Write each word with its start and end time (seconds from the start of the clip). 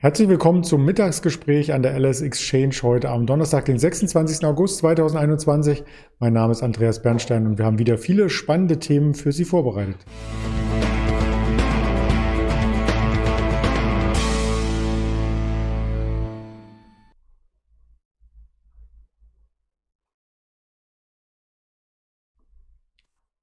Herzlich 0.00 0.28
willkommen 0.28 0.62
zum 0.62 0.84
Mittagsgespräch 0.84 1.72
an 1.72 1.82
der 1.82 1.98
LS 1.98 2.20
Exchange 2.20 2.76
heute 2.84 3.08
am 3.08 3.26
Donnerstag, 3.26 3.64
den 3.64 3.80
26. 3.80 4.46
August 4.46 4.78
2021. 4.78 5.82
Mein 6.20 6.34
Name 6.34 6.52
ist 6.52 6.62
Andreas 6.62 7.02
Bernstein 7.02 7.48
und 7.48 7.58
wir 7.58 7.64
haben 7.64 7.80
wieder 7.80 7.98
viele 7.98 8.30
spannende 8.30 8.78
Themen 8.78 9.14
für 9.14 9.32
Sie 9.32 9.44
vorbereitet. 9.44 9.96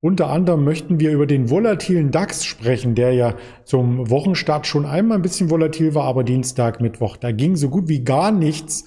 Unter 0.06 0.30
anderem 0.30 0.64
möchten 0.64 1.00
wir 1.00 1.12
über 1.12 1.26
den 1.26 1.50
volatilen 1.50 2.12
DAX 2.12 2.46
sprechen, 2.46 2.94
der 2.94 3.14
ja 3.14 3.34
zum 3.64 4.08
Wochenstart 4.12 4.68
schon 4.68 4.86
einmal 4.86 5.18
ein 5.18 5.24
bisschen 5.24 5.50
volatil 5.50 5.96
war, 5.96 6.04
aber 6.04 6.24
Dienstag, 6.24 6.80
Mittwoch, 6.80 7.18
da 7.18 7.32
ging 7.32 7.56
so 7.56 7.70
gut 7.70 7.90
wie 7.90 8.04
gar 8.04 8.32
nichts 8.32 8.86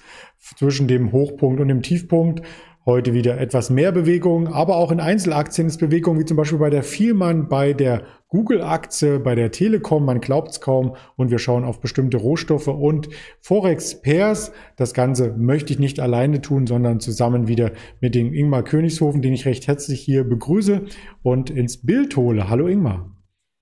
zwischen 0.55 0.87
dem 0.87 1.11
Hochpunkt 1.11 1.59
und 1.59 1.67
dem 1.67 1.81
Tiefpunkt. 1.81 2.41
Heute 2.89 3.13
wieder 3.13 3.39
etwas 3.39 3.69
mehr 3.69 3.91
Bewegung, 3.91 4.47
aber 4.47 4.77
auch 4.77 4.91
in 4.91 4.99
Einzelaktien 4.99 5.67
ist 5.67 5.77
Bewegung, 5.77 6.17
wie 6.17 6.25
zum 6.25 6.37
Beispiel 6.37 6.57
bei 6.57 6.71
der 6.71 6.81
Vielmann, 6.81 7.47
bei 7.47 7.73
der 7.73 8.01
Google-Aktie, 8.29 9.19
bei 9.19 9.35
der 9.35 9.51
Telekom, 9.51 10.05
man 10.05 10.19
glaubt 10.21 10.49
es 10.49 10.59
kaum. 10.59 10.95
Und 11.15 11.29
wir 11.29 11.37
schauen 11.37 11.65
auf 11.65 11.81
bestimmte 11.81 12.17
Rohstoffe 12.17 12.67
und 12.67 13.09
Forex 13.41 14.01
Pairs. 14.01 14.51
Das 14.75 14.95
Ganze 14.95 15.35
möchte 15.37 15.71
ich 15.71 15.77
nicht 15.77 15.99
alleine 15.99 16.41
tun, 16.41 16.65
sondern 16.65 16.99
zusammen 16.99 17.47
wieder 17.47 17.73
mit 18.01 18.15
dem 18.15 18.33
Ingmar 18.33 18.63
Königshofen, 18.63 19.21
den 19.21 19.33
ich 19.33 19.45
recht 19.45 19.67
herzlich 19.67 20.01
hier 20.01 20.23
begrüße 20.23 20.85
und 21.21 21.51
ins 21.51 21.85
Bild 21.85 22.17
hole. 22.17 22.49
Hallo 22.49 22.65
Ingmar. 22.65 23.11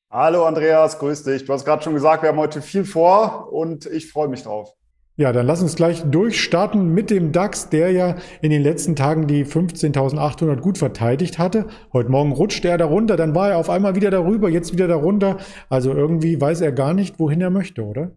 Hallo 0.09 0.45
Andreas, 0.45 0.99
grüß 0.99 1.23
dich. 1.23 1.43
Du 1.43 1.51
hast 1.51 1.65
gerade 1.65 1.83
schon 1.83 1.95
gesagt, 1.95 2.23
wir 2.23 2.29
haben 2.29 2.39
heute 2.39 2.61
viel 2.61 2.85
vor 2.85 3.51
und 3.51 3.87
ich 3.87 4.09
freue 4.09 4.29
mich 4.29 4.43
drauf. 4.43 4.76
Ja, 5.19 5.33
dann 5.33 5.47
lass 5.47 5.63
uns 5.63 5.75
gleich 5.75 6.03
durchstarten 6.03 6.93
mit 6.93 7.09
dem 7.09 7.31
DAX, 7.31 7.69
der 7.69 7.91
ja 7.91 8.17
in 8.43 8.51
den 8.51 8.61
letzten 8.61 8.95
Tagen 8.95 9.25
die 9.25 9.45
15.800 9.45 10.57
gut 10.57 10.77
verteidigt 10.77 11.39
hatte. 11.39 11.65
Heute 11.91 12.11
Morgen 12.11 12.33
rutschte 12.33 12.69
er 12.69 12.77
darunter, 12.77 13.17
dann 13.17 13.33
war 13.33 13.49
er 13.49 13.57
auf 13.57 13.71
einmal 13.71 13.95
wieder 13.95 14.11
darüber, 14.11 14.47
jetzt 14.47 14.73
wieder 14.73 14.87
darunter. 14.87 15.37
Also 15.69 15.91
irgendwie 15.91 16.39
weiß 16.39 16.61
er 16.61 16.71
gar 16.71 16.93
nicht, 16.93 17.17
wohin 17.17 17.41
er 17.41 17.49
möchte, 17.49 17.83
oder? 17.83 18.11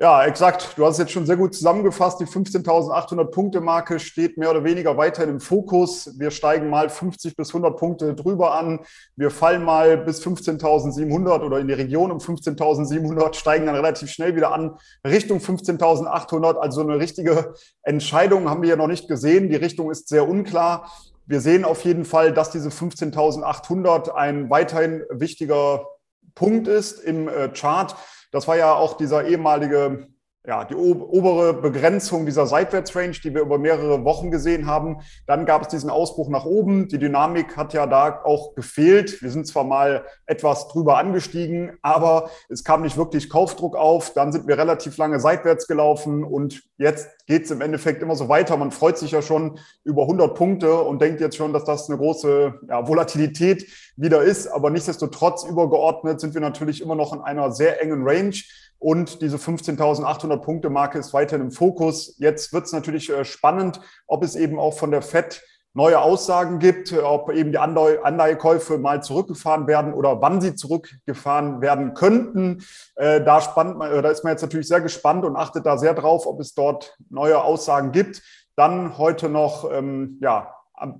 Ja, 0.00 0.24
exakt. 0.24 0.72
Du 0.76 0.84
hast 0.84 0.94
es 0.94 0.98
jetzt 0.98 1.12
schon 1.12 1.26
sehr 1.26 1.36
gut 1.36 1.54
zusammengefasst. 1.54 2.18
Die 2.18 2.24
15.800 2.24 3.24
Punkte 3.26 3.60
Marke 3.60 4.00
steht 4.00 4.36
mehr 4.36 4.50
oder 4.50 4.64
weniger 4.64 4.96
weiterhin 4.96 5.30
im 5.30 5.40
Fokus. 5.40 6.18
Wir 6.18 6.30
steigen 6.30 6.70
mal 6.70 6.88
50 6.88 7.36
bis 7.36 7.50
100 7.50 7.76
Punkte 7.76 8.14
drüber 8.14 8.54
an. 8.54 8.80
Wir 9.16 9.30
fallen 9.30 9.62
mal 9.62 9.98
bis 9.98 10.24
15.700 10.26 11.44
oder 11.44 11.60
in 11.60 11.68
die 11.68 11.74
Region 11.74 12.10
um 12.10 12.18
15.700, 12.18 13.34
steigen 13.34 13.66
dann 13.66 13.76
relativ 13.76 14.10
schnell 14.10 14.34
wieder 14.34 14.52
an 14.52 14.76
Richtung 15.06 15.38
15.800. 15.38 16.56
Also 16.56 16.80
eine 16.80 16.98
richtige 16.98 17.54
Entscheidung 17.82 18.48
haben 18.48 18.62
wir 18.62 18.70
ja 18.70 18.76
noch 18.76 18.88
nicht 18.88 19.08
gesehen. 19.08 19.50
Die 19.50 19.56
Richtung 19.56 19.90
ist 19.90 20.08
sehr 20.08 20.26
unklar. 20.28 20.90
Wir 21.26 21.40
sehen 21.40 21.64
auf 21.64 21.84
jeden 21.84 22.06
Fall, 22.06 22.32
dass 22.32 22.50
diese 22.50 22.70
15.800 22.70 24.10
ein 24.10 24.50
weiterhin 24.50 25.04
wichtiger 25.10 25.86
Punkt 26.34 26.66
ist 26.66 26.98
im 26.98 27.28
äh, 27.28 27.50
Chart. 27.50 27.94
Das 28.32 28.48
war 28.48 28.56
ja 28.56 28.74
auch 28.74 28.96
dieser 28.96 29.24
ehemalige 29.24 30.08
ja, 30.44 30.64
die 30.64 30.74
obere 30.74 31.54
Begrenzung 31.54 32.26
dieser 32.26 32.48
Seitwärtsrange, 32.48 33.12
die 33.12 33.32
wir 33.32 33.42
über 33.42 33.58
mehrere 33.58 34.04
Wochen 34.04 34.32
gesehen 34.32 34.66
haben. 34.66 35.00
Dann 35.26 35.46
gab 35.46 35.62
es 35.62 35.68
diesen 35.68 35.88
Ausbruch 35.88 36.28
nach 36.28 36.44
oben. 36.44 36.88
Die 36.88 36.98
Dynamik 36.98 37.56
hat 37.56 37.72
ja 37.74 37.86
da 37.86 38.22
auch 38.24 38.56
gefehlt. 38.56 39.22
Wir 39.22 39.30
sind 39.30 39.46
zwar 39.46 39.62
mal 39.62 40.04
etwas 40.26 40.66
drüber 40.66 40.98
angestiegen, 40.98 41.78
aber 41.82 42.28
es 42.48 42.64
kam 42.64 42.82
nicht 42.82 42.96
wirklich 42.96 43.30
Kaufdruck 43.30 43.76
auf. 43.76 44.14
Dann 44.14 44.32
sind 44.32 44.48
wir 44.48 44.58
relativ 44.58 44.96
lange 44.96 45.20
seitwärts 45.20 45.68
gelaufen 45.68 46.24
und 46.24 46.64
jetzt 46.76 47.08
geht 47.26 47.44
es 47.44 47.50
im 47.50 47.60
Endeffekt 47.60 48.02
immer 48.02 48.16
so 48.16 48.28
weiter. 48.28 48.56
Man 48.56 48.70
freut 48.70 48.98
sich 48.98 49.12
ja 49.12 49.22
schon 49.22 49.58
über 49.84 50.02
100 50.02 50.34
Punkte 50.34 50.80
und 50.82 51.00
denkt 51.00 51.20
jetzt 51.20 51.36
schon, 51.36 51.52
dass 51.52 51.64
das 51.64 51.88
eine 51.88 51.98
große 51.98 52.54
ja, 52.68 52.86
Volatilität 52.86 53.66
wieder 53.96 54.22
ist. 54.22 54.48
Aber 54.48 54.70
nichtsdestotrotz 54.70 55.44
übergeordnet 55.44 56.20
sind 56.20 56.34
wir 56.34 56.40
natürlich 56.40 56.80
immer 56.80 56.94
noch 56.94 57.12
in 57.12 57.20
einer 57.20 57.52
sehr 57.52 57.80
engen 57.82 58.02
Range. 58.06 58.34
Und 58.78 59.22
diese 59.22 59.36
15.800 59.36 60.38
Punkte 60.38 60.68
Marke 60.68 60.98
ist 60.98 61.12
weiterhin 61.12 61.46
im 61.46 61.52
Fokus. 61.52 62.16
Jetzt 62.18 62.52
wird 62.52 62.66
es 62.66 62.72
natürlich 62.72 63.10
äh, 63.10 63.24
spannend, 63.24 63.80
ob 64.08 64.24
es 64.24 64.34
eben 64.34 64.58
auch 64.58 64.76
von 64.76 64.90
der 64.90 65.02
FED 65.02 65.40
neue 65.74 66.00
Aussagen 66.00 66.58
gibt, 66.58 66.92
ob 66.92 67.32
eben 67.32 67.50
die 67.50 67.58
Anleihekäufe 67.58 68.78
mal 68.78 69.02
zurückgefahren 69.02 69.66
werden 69.66 69.94
oder 69.94 70.20
wann 70.20 70.40
sie 70.40 70.54
zurückgefahren 70.54 71.60
werden 71.60 71.94
könnten. 71.94 72.62
Äh, 72.96 73.22
da, 73.22 73.40
spannt 73.40 73.78
man, 73.78 74.02
da 74.02 74.10
ist 74.10 74.24
man 74.24 74.32
jetzt 74.32 74.42
natürlich 74.42 74.68
sehr 74.68 74.80
gespannt 74.80 75.24
und 75.24 75.36
achtet 75.36 75.64
da 75.64 75.78
sehr 75.78 75.94
drauf, 75.94 76.26
ob 76.26 76.40
es 76.40 76.54
dort 76.54 76.96
neue 77.08 77.42
Aussagen 77.42 77.92
gibt. 77.92 78.22
Dann 78.54 78.98
heute 78.98 79.28
noch 79.28 79.70
ähm, 79.72 80.18
ja, 80.20 80.54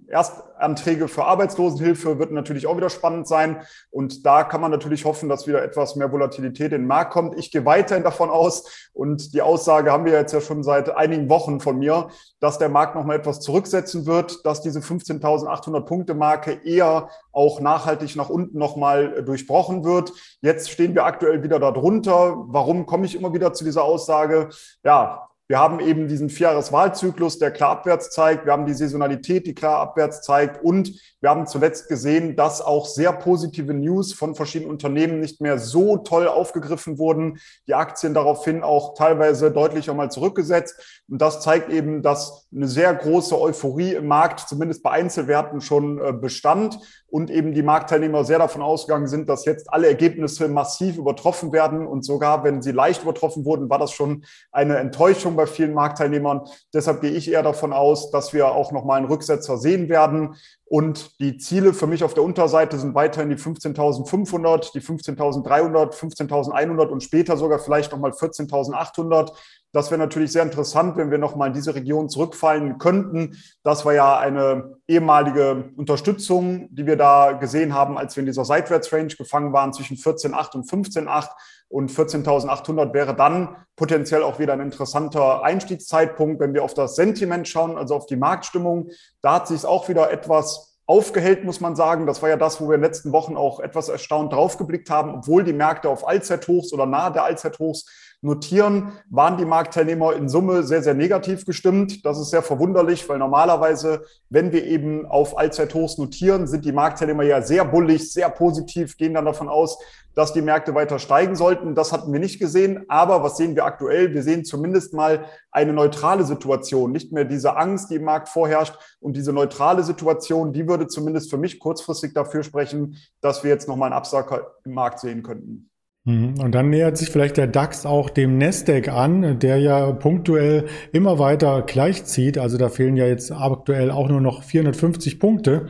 Erstanträge 0.06 1.08
für 1.08 1.24
Arbeitslosenhilfe 1.24 2.18
wird 2.18 2.30
natürlich 2.30 2.66
auch 2.66 2.76
wieder 2.76 2.90
spannend 2.90 3.26
sein. 3.26 3.62
Und 3.90 4.24
da 4.26 4.44
kann 4.44 4.60
man 4.60 4.70
natürlich 4.70 5.04
hoffen, 5.04 5.28
dass 5.28 5.46
wieder 5.46 5.62
etwas 5.62 5.96
mehr 5.96 6.12
Volatilität 6.12 6.72
in 6.72 6.82
den 6.82 6.86
Markt 6.86 7.12
kommt. 7.12 7.38
Ich 7.38 7.50
gehe 7.50 7.64
weiterhin 7.64 8.04
davon 8.04 8.30
aus, 8.30 8.90
und 8.92 9.32
die 9.32 9.42
Aussage 9.42 9.90
haben 9.90 10.04
wir 10.04 10.12
jetzt 10.12 10.32
ja 10.32 10.40
schon 10.40 10.62
seit 10.62 10.94
einigen 10.94 11.30
Wochen 11.30 11.60
von 11.60 11.78
mir, 11.78 12.08
dass 12.40 12.58
der 12.58 12.68
Markt 12.68 12.94
nochmal 12.94 13.16
etwas 13.16 13.40
zurücksetzen 13.40 14.06
wird, 14.06 14.44
dass 14.44 14.60
diese 14.60 14.80
15.800 14.80 15.80
Punkte 15.80 16.14
Marke 16.14 16.60
eher 16.64 17.08
auch 17.32 17.60
nachhaltig 17.60 18.14
nach 18.16 18.28
unten 18.28 18.58
nochmal 18.58 19.24
durchbrochen 19.24 19.84
wird. 19.84 20.12
Jetzt 20.42 20.70
stehen 20.70 20.94
wir 20.94 21.04
aktuell 21.04 21.42
wieder 21.42 21.58
darunter. 21.58 22.36
Warum 22.48 22.84
komme 22.84 23.06
ich 23.06 23.14
immer 23.14 23.32
wieder 23.32 23.54
zu 23.54 23.64
dieser 23.64 23.84
Aussage? 23.84 24.50
Ja, 24.84 25.28
wir 25.48 25.58
haben 25.58 25.80
eben 25.80 26.08
diesen 26.08 26.30
Vierjahreswahlzyklus, 26.30 27.38
der 27.38 27.50
klar 27.50 27.70
abwärts 27.70 28.10
zeigt. 28.10 28.46
Wir 28.46 28.52
haben 28.52 28.64
die 28.64 28.74
Saisonalität, 28.74 29.46
die 29.46 29.54
klar 29.54 29.80
abwärts 29.80 30.22
zeigt. 30.22 30.62
Und 30.64 30.92
wir 31.20 31.30
haben 31.30 31.46
zuletzt 31.46 31.88
gesehen, 31.88 32.36
dass 32.36 32.62
auch 32.62 32.86
sehr 32.86 33.12
positive 33.12 33.74
News 33.74 34.14
von 34.14 34.34
verschiedenen 34.34 34.70
Unternehmen 34.70 35.20
nicht 35.20 35.40
mehr 35.40 35.58
so 35.58 35.98
toll 35.98 36.28
aufgegriffen 36.28 36.96
wurden. 36.96 37.38
Die 37.66 37.74
Aktien 37.74 38.14
daraufhin 38.14 38.62
auch 38.62 38.94
teilweise 38.94 39.50
deutlich 39.50 39.90
einmal 39.90 40.10
zurückgesetzt. 40.10 41.02
Und 41.08 41.20
das 41.20 41.40
zeigt 41.40 41.70
eben, 41.70 42.02
dass 42.02 42.48
eine 42.54 42.68
sehr 42.68 42.94
große 42.94 43.38
Euphorie 43.38 43.94
im 43.94 44.06
Markt, 44.06 44.48
zumindest 44.48 44.82
bei 44.82 44.92
Einzelwerten, 44.92 45.60
schon 45.60 45.98
äh, 45.98 46.12
bestand 46.12 46.78
und 47.12 47.30
eben 47.30 47.52
die 47.52 47.62
Marktteilnehmer 47.62 48.24
sehr 48.24 48.38
davon 48.38 48.62
ausgegangen 48.62 49.06
sind, 49.06 49.28
dass 49.28 49.44
jetzt 49.44 49.70
alle 49.70 49.86
Ergebnisse 49.86 50.48
massiv 50.48 50.96
übertroffen 50.96 51.52
werden. 51.52 51.86
Und 51.86 52.06
sogar 52.06 52.42
wenn 52.42 52.62
sie 52.62 52.72
leicht 52.72 53.02
übertroffen 53.02 53.44
wurden, 53.44 53.68
war 53.68 53.78
das 53.78 53.92
schon 53.92 54.24
eine 54.50 54.78
Enttäuschung 54.78 55.36
bei 55.36 55.44
vielen 55.44 55.74
Marktteilnehmern. 55.74 56.40
Deshalb 56.72 57.02
gehe 57.02 57.10
ich 57.10 57.30
eher 57.30 57.42
davon 57.42 57.74
aus, 57.74 58.10
dass 58.10 58.32
wir 58.32 58.52
auch 58.52 58.72
nochmal 58.72 58.96
einen 58.96 59.08
Rücksetzer 59.08 59.58
sehen 59.58 59.90
werden. 59.90 60.36
Und 60.64 61.20
die 61.20 61.36
Ziele 61.36 61.74
für 61.74 61.86
mich 61.86 62.02
auf 62.02 62.14
der 62.14 62.22
Unterseite 62.22 62.78
sind 62.78 62.94
weiterhin 62.94 63.28
die 63.28 63.36
15.500, 63.36 64.72
die 64.72 64.80
15.300, 64.80 65.92
15.100 65.92 66.86
und 66.86 67.02
später 67.02 67.36
sogar 67.36 67.58
vielleicht 67.58 67.92
nochmal 67.92 68.12
14.800. 68.12 69.32
Das 69.72 69.90
wäre 69.90 69.98
natürlich 69.98 70.32
sehr 70.32 70.42
interessant, 70.42 70.98
wenn 70.98 71.10
wir 71.10 71.16
nochmal 71.16 71.48
in 71.48 71.54
diese 71.54 71.74
Region 71.74 72.10
zurückfallen 72.10 72.76
könnten. 72.76 73.38
Das 73.62 73.86
war 73.86 73.94
ja 73.94 74.18
eine 74.18 74.76
ehemalige 74.86 75.70
Unterstützung, 75.76 76.68
die 76.70 76.86
wir 76.86 76.96
da 76.96 77.32
gesehen 77.32 77.72
haben, 77.72 77.96
als 77.96 78.14
wir 78.14 78.20
in 78.20 78.26
dieser 78.26 78.44
Seitwärtsrange 78.44 79.16
gefangen 79.16 79.54
waren 79.54 79.72
zwischen 79.72 79.96
14,8 79.96 80.56
und 80.56 80.70
15,8 80.70 81.28
und 81.68 81.90
14.800 81.90 82.92
wäre 82.92 83.16
dann 83.16 83.56
potenziell 83.76 84.22
auch 84.22 84.38
wieder 84.38 84.52
ein 84.52 84.60
interessanter 84.60 85.42
Einstiegszeitpunkt, 85.42 86.38
wenn 86.38 86.52
wir 86.52 86.64
auf 86.64 86.74
das 86.74 86.94
Sentiment 86.94 87.48
schauen, 87.48 87.78
also 87.78 87.94
auf 87.94 88.04
die 88.04 88.16
Marktstimmung. 88.16 88.90
Da 89.22 89.36
hat 89.36 89.48
sich 89.48 89.56
es 89.56 89.64
auch 89.64 89.88
wieder 89.88 90.12
etwas 90.12 90.71
aufgehellt, 90.86 91.44
muss 91.44 91.60
man 91.60 91.76
sagen. 91.76 92.06
Das 92.06 92.22
war 92.22 92.28
ja 92.28 92.36
das, 92.36 92.60
wo 92.60 92.68
wir 92.68 92.74
in 92.74 92.80
den 92.80 92.88
letzten 92.88 93.12
Wochen 93.12 93.36
auch 93.36 93.60
etwas 93.60 93.88
erstaunt 93.88 94.32
draufgeblickt 94.32 94.90
haben, 94.90 95.14
obwohl 95.14 95.44
die 95.44 95.52
Märkte 95.52 95.88
auf 95.88 96.06
Allzeithochs 96.06 96.72
oder 96.72 96.86
nahe 96.86 97.12
der 97.12 97.24
Allzeithochs 97.24 97.86
notieren, 98.22 98.92
waren 99.10 99.36
die 99.36 99.44
Marktteilnehmer 99.44 100.14
in 100.14 100.28
Summe 100.28 100.62
sehr, 100.62 100.82
sehr 100.82 100.94
negativ 100.94 101.44
gestimmt. 101.44 102.06
Das 102.06 102.20
ist 102.20 102.30
sehr 102.30 102.42
verwunderlich, 102.42 103.08
weil 103.08 103.18
normalerweise, 103.18 104.04
wenn 104.30 104.52
wir 104.52 104.64
eben 104.64 105.06
auf 105.06 105.36
Allzeithochs 105.36 105.98
notieren, 105.98 106.46
sind 106.46 106.64
die 106.64 106.72
Marktteilnehmer 106.72 107.24
ja 107.24 107.42
sehr 107.42 107.64
bullig, 107.64 108.12
sehr 108.12 108.30
positiv, 108.30 108.96
gehen 108.96 109.14
dann 109.14 109.24
davon 109.24 109.48
aus, 109.48 109.76
dass 110.14 110.32
die 110.32 110.42
Märkte 110.42 110.74
weiter 110.74 110.98
steigen 110.98 111.36
sollten. 111.36 111.74
Das 111.74 111.92
hatten 111.92 112.12
wir 112.12 112.20
nicht 112.20 112.38
gesehen. 112.38 112.84
Aber 112.88 113.22
was 113.22 113.36
sehen 113.36 113.54
wir 113.54 113.64
aktuell? 113.64 114.12
Wir 114.14 114.22
sehen 114.22 114.44
zumindest 114.44 114.94
mal 114.94 115.26
eine 115.50 115.72
neutrale 115.72 116.24
Situation, 116.24 116.92
nicht 116.92 117.12
mehr 117.12 117.24
diese 117.24 117.56
Angst, 117.56 117.90
die 117.90 117.96
im 117.96 118.04
Markt 118.04 118.28
vorherrscht. 118.28 118.74
Und 119.00 119.16
diese 119.16 119.32
neutrale 119.32 119.82
Situation, 119.82 120.52
die 120.52 120.68
würde 120.68 120.86
zumindest 120.86 121.30
für 121.30 121.38
mich 121.38 121.58
kurzfristig 121.58 122.14
dafür 122.14 122.42
sprechen, 122.42 122.96
dass 123.20 123.42
wir 123.42 123.50
jetzt 123.50 123.68
nochmal 123.68 123.86
einen 123.86 123.98
Absacker 123.98 124.52
im 124.64 124.74
Markt 124.74 125.00
sehen 125.00 125.22
könnten. 125.22 125.70
Mhm. 126.04 126.34
Und 126.40 126.52
dann 126.52 126.70
nähert 126.70 126.96
sich 126.98 127.10
vielleicht 127.10 127.36
der 127.36 127.46
DAX 127.46 127.86
auch 127.86 128.10
dem 128.10 128.36
Nasdaq 128.36 128.88
an, 128.88 129.38
der 129.38 129.58
ja 129.58 129.92
punktuell 129.92 130.66
immer 130.92 131.18
weiter 131.18 131.62
gleichzieht. 131.62 132.38
Also 132.38 132.58
da 132.58 132.68
fehlen 132.68 132.96
ja 132.96 133.06
jetzt 133.06 133.30
aktuell 133.30 133.90
auch 133.90 134.08
nur 134.08 134.20
noch 134.20 134.42
450 134.42 135.20
Punkte. 135.20 135.68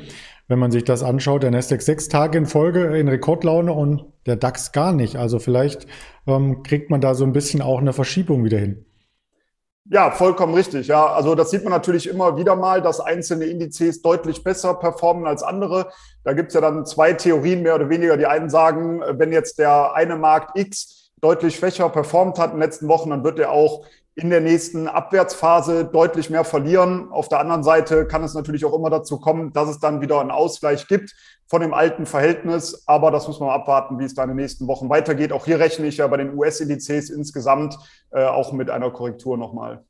Wenn 0.52 0.58
man 0.58 0.70
sich 0.70 0.84
das 0.84 1.02
anschaut, 1.02 1.44
der 1.44 1.50
Nasdaq 1.50 1.80
sechs 1.80 2.10
Tage 2.10 2.36
in 2.36 2.44
Folge 2.44 2.98
in 2.98 3.08
Rekordlaune 3.08 3.72
und 3.72 4.04
der 4.26 4.36
DAX 4.36 4.70
gar 4.70 4.92
nicht. 4.92 5.16
Also 5.16 5.38
vielleicht 5.38 5.86
ähm, 6.26 6.62
kriegt 6.62 6.90
man 6.90 7.00
da 7.00 7.14
so 7.14 7.24
ein 7.24 7.32
bisschen 7.32 7.62
auch 7.62 7.80
eine 7.80 7.94
Verschiebung 7.94 8.44
wieder 8.44 8.58
hin. 8.58 8.84
Ja, 9.86 10.10
vollkommen 10.10 10.52
richtig. 10.52 10.88
Ja, 10.88 11.06
also 11.06 11.34
das 11.34 11.48
sieht 11.48 11.64
man 11.64 11.72
natürlich 11.72 12.06
immer 12.06 12.36
wieder 12.36 12.54
mal, 12.54 12.82
dass 12.82 13.00
einzelne 13.00 13.46
Indizes 13.46 14.02
deutlich 14.02 14.44
besser 14.44 14.74
performen 14.74 15.26
als 15.26 15.42
andere. 15.42 15.90
Da 16.22 16.34
gibt's 16.34 16.52
ja 16.52 16.60
dann 16.60 16.84
zwei 16.84 17.14
Theorien 17.14 17.62
mehr 17.62 17.76
oder 17.76 17.88
weniger. 17.88 18.18
Die 18.18 18.26
einen 18.26 18.50
sagen, 18.50 19.00
wenn 19.08 19.32
jetzt 19.32 19.58
der 19.58 19.94
eine 19.94 20.16
Markt 20.16 20.58
X 20.58 21.12
deutlich 21.22 21.56
schwächer 21.56 21.88
performt 21.88 22.38
hat 22.38 22.52
in 22.52 22.58
den 22.58 22.62
letzten 22.62 22.88
Wochen, 22.88 23.08
dann 23.08 23.24
wird 23.24 23.38
er 23.38 23.52
auch 23.52 23.86
in 24.14 24.28
der 24.28 24.40
nächsten 24.40 24.88
Abwärtsphase 24.88 25.86
deutlich 25.86 26.28
mehr 26.28 26.44
verlieren. 26.44 27.08
Auf 27.10 27.28
der 27.28 27.40
anderen 27.40 27.62
Seite 27.62 28.06
kann 28.06 28.22
es 28.22 28.34
natürlich 28.34 28.64
auch 28.64 28.74
immer 28.74 28.90
dazu 28.90 29.18
kommen, 29.18 29.52
dass 29.52 29.68
es 29.68 29.78
dann 29.78 30.02
wieder 30.02 30.20
einen 30.20 30.30
Ausgleich 30.30 30.86
gibt 30.86 31.14
von 31.46 31.62
dem 31.62 31.72
alten 31.72 32.04
Verhältnis. 32.04 32.84
Aber 32.86 33.10
das 33.10 33.26
muss 33.26 33.40
man 33.40 33.48
abwarten, 33.48 33.98
wie 33.98 34.04
es 34.04 34.14
da 34.14 34.24
in 34.24 34.28
den 34.28 34.36
nächsten 34.36 34.66
Wochen 34.66 34.90
weitergeht. 34.90 35.32
Auch 35.32 35.46
hier 35.46 35.58
rechne 35.58 35.86
ich 35.86 35.96
ja 35.96 36.06
bei 36.06 36.18
den 36.18 36.36
US-Indizes 36.36 37.08
insgesamt 37.08 37.78
äh, 38.10 38.24
auch 38.24 38.52
mit 38.52 38.68
einer 38.68 38.90
Korrektur 38.90 39.38
nochmal. 39.38 39.82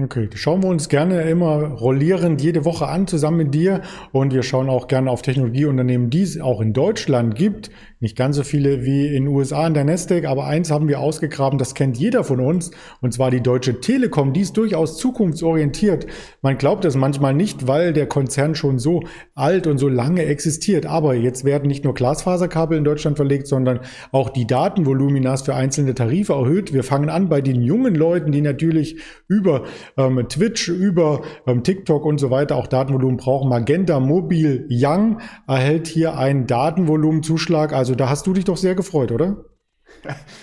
Okay, 0.00 0.28
das 0.30 0.38
schauen 0.38 0.62
wir 0.62 0.68
uns 0.68 0.88
gerne 0.88 1.22
immer 1.22 1.72
rollierend 1.72 2.40
jede 2.40 2.64
Woche 2.64 2.86
an, 2.86 3.08
zusammen 3.08 3.38
mit 3.38 3.54
dir. 3.54 3.82
Und 4.12 4.32
wir 4.32 4.44
schauen 4.44 4.68
auch 4.70 4.86
gerne 4.86 5.10
auf 5.10 5.22
Technologieunternehmen, 5.22 6.08
die 6.08 6.22
es 6.22 6.40
auch 6.40 6.60
in 6.60 6.72
Deutschland 6.72 7.34
gibt. 7.34 7.70
Nicht 8.00 8.16
ganz 8.16 8.36
so 8.36 8.44
viele 8.44 8.84
wie 8.84 9.08
in 9.08 9.24
den 9.24 9.28
USA 9.28 9.66
in 9.66 9.74
der 9.74 9.84
Nasdaq, 9.84 10.24
aber 10.24 10.46
eins 10.46 10.70
haben 10.70 10.86
wir 10.86 11.00
ausgegraben, 11.00 11.58
das 11.58 11.74
kennt 11.74 11.98
jeder 11.98 12.22
von 12.22 12.38
uns. 12.38 12.70
Und 13.00 13.12
zwar 13.12 13.32
die 13.32 13.40
Deutsche 13.40 13.80
Telekom. 13.80 14.32
Die 14.32 14.42
ist 14.42 14.56
durchaus 14.56 14.98
zukunftsorientiert. 14.98 16.06
Man 16.40 16.58
glaubt 16.58 16.84
es 16.84 16.94
manchmal 16.94 17.34
nicht, 17.34 17.66
weil 17.66 17.92
der 17.92 18.06
Konzern 18.06 18.54
schon 18.54 18.78
so 18.78 19.02
alt 19.34 19.66
und 19.66 19.78
so 19.78 19.88
lange 19.88 20.24
existiert. 20.26 20.86
Aber 20.86 21.14
jetzt 21.14 21.44
werden 21.44 21.66
nicht 21.66 21.82
nur 21.82 21.94
Glasfaserkabel 21.94 22.78
in 22.78 22.84
Deutschland 22.84 23.16
verlegt, 23.16 23.48
sondern 23.48 23.80
auch 24.12 24.30
die 24.30 24.46
Datenvoluminas 24.46 25.42
für 25.42 25.56
einzelne 25.56 25.94
Tarife 25.94 26.34
erhöht. 26.34 26.72
Wir 26.72 26.84
fangen 26.84 27.10
an 27.10 27.28
bei 27.28 27.40
den 27.40 27.62
jungen 27.62 27.96
Leuten, 27.96 28.30
die 28.30 28.42
natürlich 28.42 29.00
über 29.26 29.64
ähm, 29.96 30.24
Twitch, 30.28 30.68
über 30.68 31.22
ähm, 31.46 31.64
TikTok 31.64 32.04
und 32.04 32.18
so 32.18 32.30
weiter 32.30 32.54
auch 32.56 32.68
Datenvolumen 32.68 33.16
brauchen. 33.16 33.48
Magenta 33.48 33.98
Mobil 33.98 34.68
Young 34.70 35.18
erhält 35.46 35.88
hier 35.88 36.16
einen 36.16 36.46
Datenvolumenzuschlag. 36.46 37.72
Also 37.72 37.87
da 37.94 38.08
hast 38.08 38.26
du 38.26 38.32
dich 38.32 38.44
doch 38.44 38.56
sehr 38.56 38.74
gefreut, 38.74 39.12
oder? 39.12 39.44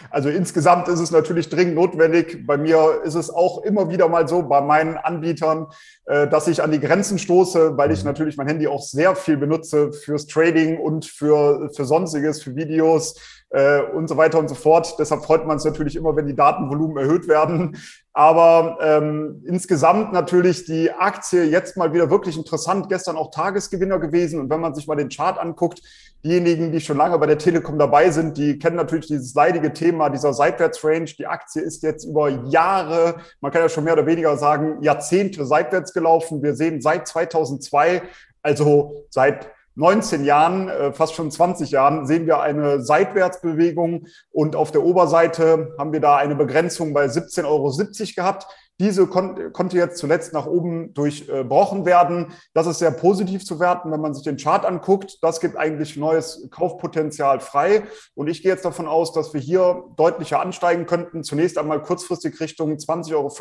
Also 0.10 0.30
insgesamt 0.30 0.88
ist 0.88 1.00
es 1.00 1.12
natürlich 1.12 1.50
dringend 1.50 1.76
notwendig. 1.76 2.46
Bei 2.46 2.58
mir 2.58 3.02
ist 3.04 3.16
es 3.16 3.30
auch 3.30 3.64
immer 3.64 3.90
wieder 3.90 4.08
mal 4.08 4.28
so 4.28 4.44
bei 4.44 4.62
meinen 4.62 4.98
Anbietern, 4.98 5.68
äh, 6.06 6.28
dass 6.28 6.48
ich 6.48 6.62
an 6.62 6.72
die 6.72 6.80
Grenzen 6.80 7.20
stoße, 7.20 7.78
weil 7.78 7.92
ich 7.92 8.00
mhm. 8.00 8.08
natürlich 8.08 8.38
mein 8.38 8.48
Handy 8.48 8.68
auch 8.68 8.82
sehr 8.82 9.16
viel 9.16 9.38
benutze 9.38 9.94
fürs 9.94 10.28
Trading 10.28 10.78
und 10.78 11.06
für, 11.06 11.70
für 11.76 11.86
Sonstiges, 11.86 12.42
für 12.42 12.56
Videos 12.56 13.16
äh, 13.50 13.82
und 13.82 14.08
so 14.08 14.18
weiter 14.18 14.40
und 14.40 14.50
so 14.50 14.56
fort. 14.56 14.96
Deshalb 15.00 15.24
freut 15.24 15.46
man 15.46 15.58
es 15.58 15.66
natürlich 15.66 15.96
immer, 15.96 16.16
wenn 16.16 16.28
die 16.28 16.36
Datenvolumen 16.36 16.98
erhöht 16.98 17.28
werden. 17.28 17.78
Aber 18.14 18.78
ähm, 18.82 19.44
insgesamt 19.46 20.14
natürlich 20.14 20.66
die 20.66 20.92
Aktie 20.92 21.44
jetzt 21.44 21.78
mal 21.78 21.94
wieder 21.94 22.10
wirklich 22.10 22.38
interessant. 22.38 22.90
Gestern 22.90 23.18
auch 23.18 23.32
Tagesgewinner 23.32 24.00
gewesen. 24.00 24.40
Und 24.40 24.50
wenn 24.50 24.62
man 24.62 24.74
sich 24.74 24.88
mal 24.88 24.96
den 24.96 25.10
Chart 25.10 25.38
anguckt, 25.38 25.82
diejenigen, 26.24 26.72
die 26.72 26.82
schon 26.82 26.98
lange 26.98 27.20
bei 27.20 27.28
der 27.28 27.38
Telekom 27.38 27.78
dabei 27.78 28.10
sind, 28.10 28.38
die 28.38 28.58
kennen 28.58 28.78
natürlich 28.78 29.08
dieses 29.08 29.34
leidige 29.36 29.74
Thema 29.74 30.10
dieser 30.10 30.34
Seitwärtsrange. 30.34 31.06
Die 31.18 31.28
Aktie 31.28 31.62
ist 31.62 31.84
jetzt 31.84 32.04
über 32.04 32.30
Jahre, 32.30 33.18
man 33.42 33.52
kann 33.52 33.62
ja 33.62 33.70
schon 33.70 33.84
mehr 33.84 33.94
oder 33.94 34.08
weniger 34.08 34.36
sagen, 34.38 34.82
Jahrzehnte 34.82 35.46
seitwärts 35.46 35.94
gelaufen. 35.94 36.42
Wir 36.42 36.56
sehen 36.56 36.82
seit 36.82 37.08
2002, 37.08 38.02
also 38.42 39.06
seit 39.10 39.55
19 39.76 40.24
Jahren, 40.24 40.70
äh, 40.70 40.94
fast 40.94 41.16
schon 41.16 41.32
20 41.32 41.72
Jahren, 41.72 42.06
sehen 42.06 42.26
wir 42.26 42.40
eine 42.42 42.82
Seitwärtsbewegung 42.82 44.08
und 44.32 44.56
auf 44.56 44.72
der 44.72 44.84
Oberseite 44.84 45.76
haben 45.78 45.94
wir 45.94 46.00
da 46.00 46.16
eine 46.16 46.36
Begrenzung 46.36 46.94
bei 46.94 47.06
17,70 47.06 47.46
Euro 47.46 47.72
gehabt. 48.16 48.48
Diese 48.80 49.08
kon 49.08 49.54
konnte 49.54 49.78
jetzt 49.78 49.98
zuletzt 49.98 50.34
nach 50.34 50.46
oben 50.46 50.94
durchbrochen 50.94 51.86
werden. 51.86 52.34
Das 52.54 52.68
ist 52.68 52.80
sehr 52.80 52.92
positiv 52.92 53.46
zu 53.46 53.60
werten, 53.60 53.90
wenn 53.92 54.02
man 54.02 54.14
sich 54.14 54.24
den 54.24 54.36
Chart 54.36 54.66
anguckt. 54.66 55.18
Das 55.22 55.40
gibt 55.40 55.56
eigentlich 55.56 55.96
neues 55.96 56.50
Kaufpotenzial 56.52 57.40
frei. 57.40 57.84
Und 58.16 58.28
ich 58.28 58.44
gehe 58.44 58.52
jetzt 58.52 58.66
davon 58.66 58.88
aus, 58.88 59.14
dass 59.14 59.34
wir 59.34 59.40
hier 59.40 59.86
deutlicher 59.96 60.42
ansteigen 60.42 60.86
könnten. 60.86 61.24
Zunächst 61.24 61.58
einmal 61.58 61.82
kurzfristig 61.82 62.40
Richtung 62.42 62.74
20,50 62.74 63.14
Euro 63.16 63.32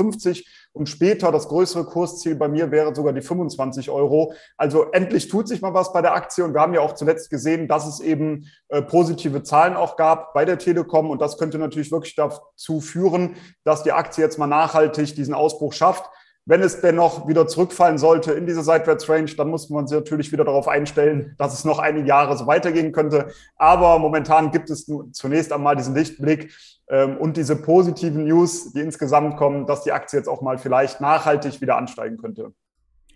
und 0.73 0.89
später 0.89 1.33
das 1.33 1.49
größere 1.49 1.85
Kursziel 1.85 2.37
bei 2.37 2.49
mir 2.49 2.71
wäre 2.71 2.95
sogar 2.95 3.13
die 3.13 3.23
25 3.23 3.91
Euro. 3.91 4.35
Also 4.57 4.91
endlich 4.93 5.29
tut 5.29 5.49
sich 5.49 5.63
mal 5.63 5.75
was 5.75 5.93
bei 5.93 6.03
der 6.03 6.15
Aktie. 6.15 6.45
Und 6.45 6.55
wir 6.55 6.61
haben 6.61 6.75
ja 6.75 6.81
auch 6.81 6.95
zuletzt 6.95 7.31
gesehen, 7.31 7.67
dass 7.67 7.87
es 7.87 8.01
eben 8.01 8.47
äh, 8.69 8.83
positive 8.83 9.43
Zahlen 9.43 9.75
auch 9.75 9.97
gab 9.97 10.33
bei 10.33 10.45
der 10.45 10.59
Telekom. 10.59 11.11
Und 11.11 11.21
das 11.21 11.39
könnte 11.39 11.59
natürlich 11.59 11.91
wirklich 11.91 12.15
dazu 12.15 12.81
führen, 12.81 13.37
dass 13.65 13.83
die 13.83 13.93
Aktie 13.93 14.23
jetzt 14.23 14.39
mal 14.39 14.47
nachhaltig 14.47 15.15
diesen 15.25 15.35
Ausbruch 15.35 15.73
schafft. 15.73 16.09
Wenn 16.47 16.61
es 16.61 16.83
dennoch 16.83 17.27
wieder 17.27 17.47
zurückfallen 17.47 17.97
sollte 17.97 18.33
in 18.33 18.47
diese 18.47 18.63
Seitwärtsrange, 18.63 19.35
dann 19.37 19.49
muss 19.49 19.71
man 19.71 19.87
sich 19.87 19.97
natürlich 19.97 20.31
wieder 20.31 20.45
darauf 20.45 20.69
einstellen, 20.69 21.35
dass 21.39 21.55
es 21.55 21.65
noch 21.65 21.79
einige 21.79 22.07
Jahre 22.07 22.37
so 22.37 22.47
weitergehen 22.47 22.93
könnte. 22.93 23.29
Aber 23.57 23.99
momentan 23.99 24.51
gibt 24.51 24.69
es 24.69 24.87
zunächst 25.13 25.53
einmal 25.53 25.75
diesen 25.75 25.95
Lichtblick 25.95 26.53
ähm, 26.89 27.17
und 27.17 27.39
diese 27.39 27.57
positiven 27.57 28.25
News, 28.25 28.73
die 28.75 28.81
insgesamt 28.81 29.39
kommen, 29.39 29.65
dass 29.65 29.85
die 29.85 29.93
Aktie 29.93 30.19
jetzt 30.19 30.29
auch 30.29 30.43
mal 30.43 30.59
vielleicht 30.59 31.01
nachhaltig 31.01 31.63
wieder 31.63 31.77
ansteigen 31.79 32.19
könnte. 32.19 32.53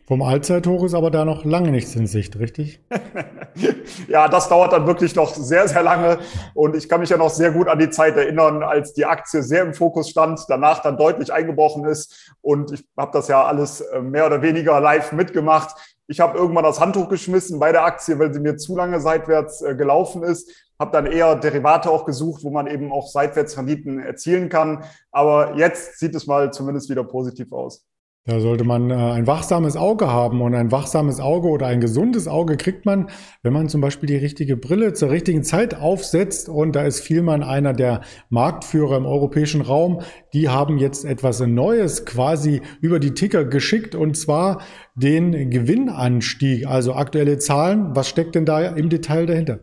Vom 0.09 0.23
Allzeithoch 0.23 0.85
ist 0.85 0.95
aber 0.95 1.11
da 1.11 1.27
noch 1.27 1.45
lange 1.45 1.71
nichts 1.71 1.95
in 1.95 2.07
Sicht, 2.07 2.39
richtig? 2.39 2.81
ja, 4.09 4.27
das 4.27 4.49
dauert 4.49 4.73
dann 4.73 4.87
wirklich 4.87 5.15
noch 5.15 5.35
sehr, 5.35 5.69
sehr 5.69 5.83
lange. 5.83 6.21
Und 6.55 6.75
ich 6.75 6.89
kann 6.89 7.01
mich 7.01 7.11
ja 7.11 7.19
noch 7.19 7.29
sehr 7.29 7.51
gut 7.51 7.69
an 7.69 7.79
die 7.79 7.91
Zeit 7.91 8.17
erinnern, 8.17 8.63
als 8.63 8.95
die 8.95 9.05
Aktie 9.05 9.43
sehr 9.43 9.63
im 9.63 9.75
Fokus 9.75 10.09
stand, 10.09 10.41
danach 10.49 10.81
dann 10.81 10.97
deutlich 10.97 11.31
eingebrochen 11.31 11.85
ist. 11.85 12.33
Und 12.41 12.73
ich 12.73 12.87
habe 12.97 13.11
das 13.13 13.29
ja 13.29 13.45
alles 13.45 13.83
äh, 13.83 14.01
mehr 14.01 14.25
oder 14.25 14.41
weniger 14.41 14.81
live 14.81 15.13
mitgemacht. 15.13 15.77
Ich 16.07 16.21
habe 16.21 16.39
irgendwann 16.39 16.65
das 16.65 16.81
Handtuch 16.81 17.11
geschmissen 17.11 17.59
bei 17.59 17.71
der 17.71 17.85
Aktie, 17.85 18.19
weil 18.19 18.33
sie 18.33 18.41
mir 18.41 18.57
zu 18.57 18.79
lange 18.79 19.01
seitwärts 19.01 19.61
äh, 19.61 19.75
gelaufen 19.75 20.23
ist. 20.23 20.51
Habe 20.79 20.91
dann 20.91 21.05
eher 21.05 21.37
Derivate 21.37 21.91
auch 21.91 22.07
gesucht, 22.07 22.45
wo 22.45 22.51
man 22.51 22.67
eben 22.67 22.93
auch 22.93 23.09
seitwärts 23.09 23.59
Renditen 23.59 23.99
erzielen 23.99 24.49
kann. 24.49 24.85
Aber 25.13 25.59
jetzt 25.59 25.99
sieht 25.99 26.15
es 26.15 26.27
mal 26.27 26.51
zumindest 26.51 26.89
wieder 26.89 27.05
positiv 27.05 27.53
aus. 27.53 27.85
Da 28.29 28.41
sollte 28.41 28.65
man 28.65 28.91
äh, 28.91 28.95
ein 28.95 29.27
wachsames 29.27 29.75
Auge 29.75 30.09
haben 30.09 30.43
und 30.43 30.55
ein 30.55 30.71
wachsames 30.71 31.19
Auge 31.19 31.49
oder 31.49 31.67
ein 31.67 31.81
gesundes 31.81 32.29
Auge 32.29 32.59
kriegt 32.59 32.85
man, 32.85 33.09
wenn 33.43 33.55
man 33.55 33.71
zum 33.71 33.81
Beispiel 33.81 34.07
die 34.07 34.17
richtige 34.17 34.59
Brille 34.59 34.93
zur 34.93 35.11
richtigen 35.11 35.45
Zeit 35.45 35.75
aufsetzt 35.75 36.51
und 36.51 36.77
da 36.77 36.83
ist 36.83 37.01
Vielmann 37.01 37.43
einer 37.43 37.73
der 37.73 38.03
Marktführer 38.29 38.99
im 38.99 39.07
europäischen 39.07 39.63
Raum. 39.63 40.03
Die 40.35 40.51
haben 40.51 40.77
jetzt 40.77 41.07
etwas 41.07 41.41
Neues 41.41 42.05
quasi 42.05 42.61
über 42.83 43.01
die 43.01 43.15
Ticker 43.15 43.47
geschickt 43.47 43.95
und 43.95 44.15
zwar 44.15 44.61
den 44.95 45.49
Gewinnanstieg, 45.49 46.67
also 46.67 46.93
aktuelle 46.93 47.39
Zahlen. 47.39 47.97
Was 47.97 48.11
steckt 48.11 48.35
denn 48.35 48.45
da 48.45 48.61
im 48.61 48.91
Detail 48.91 49.25
dahinter? 49.25 49.61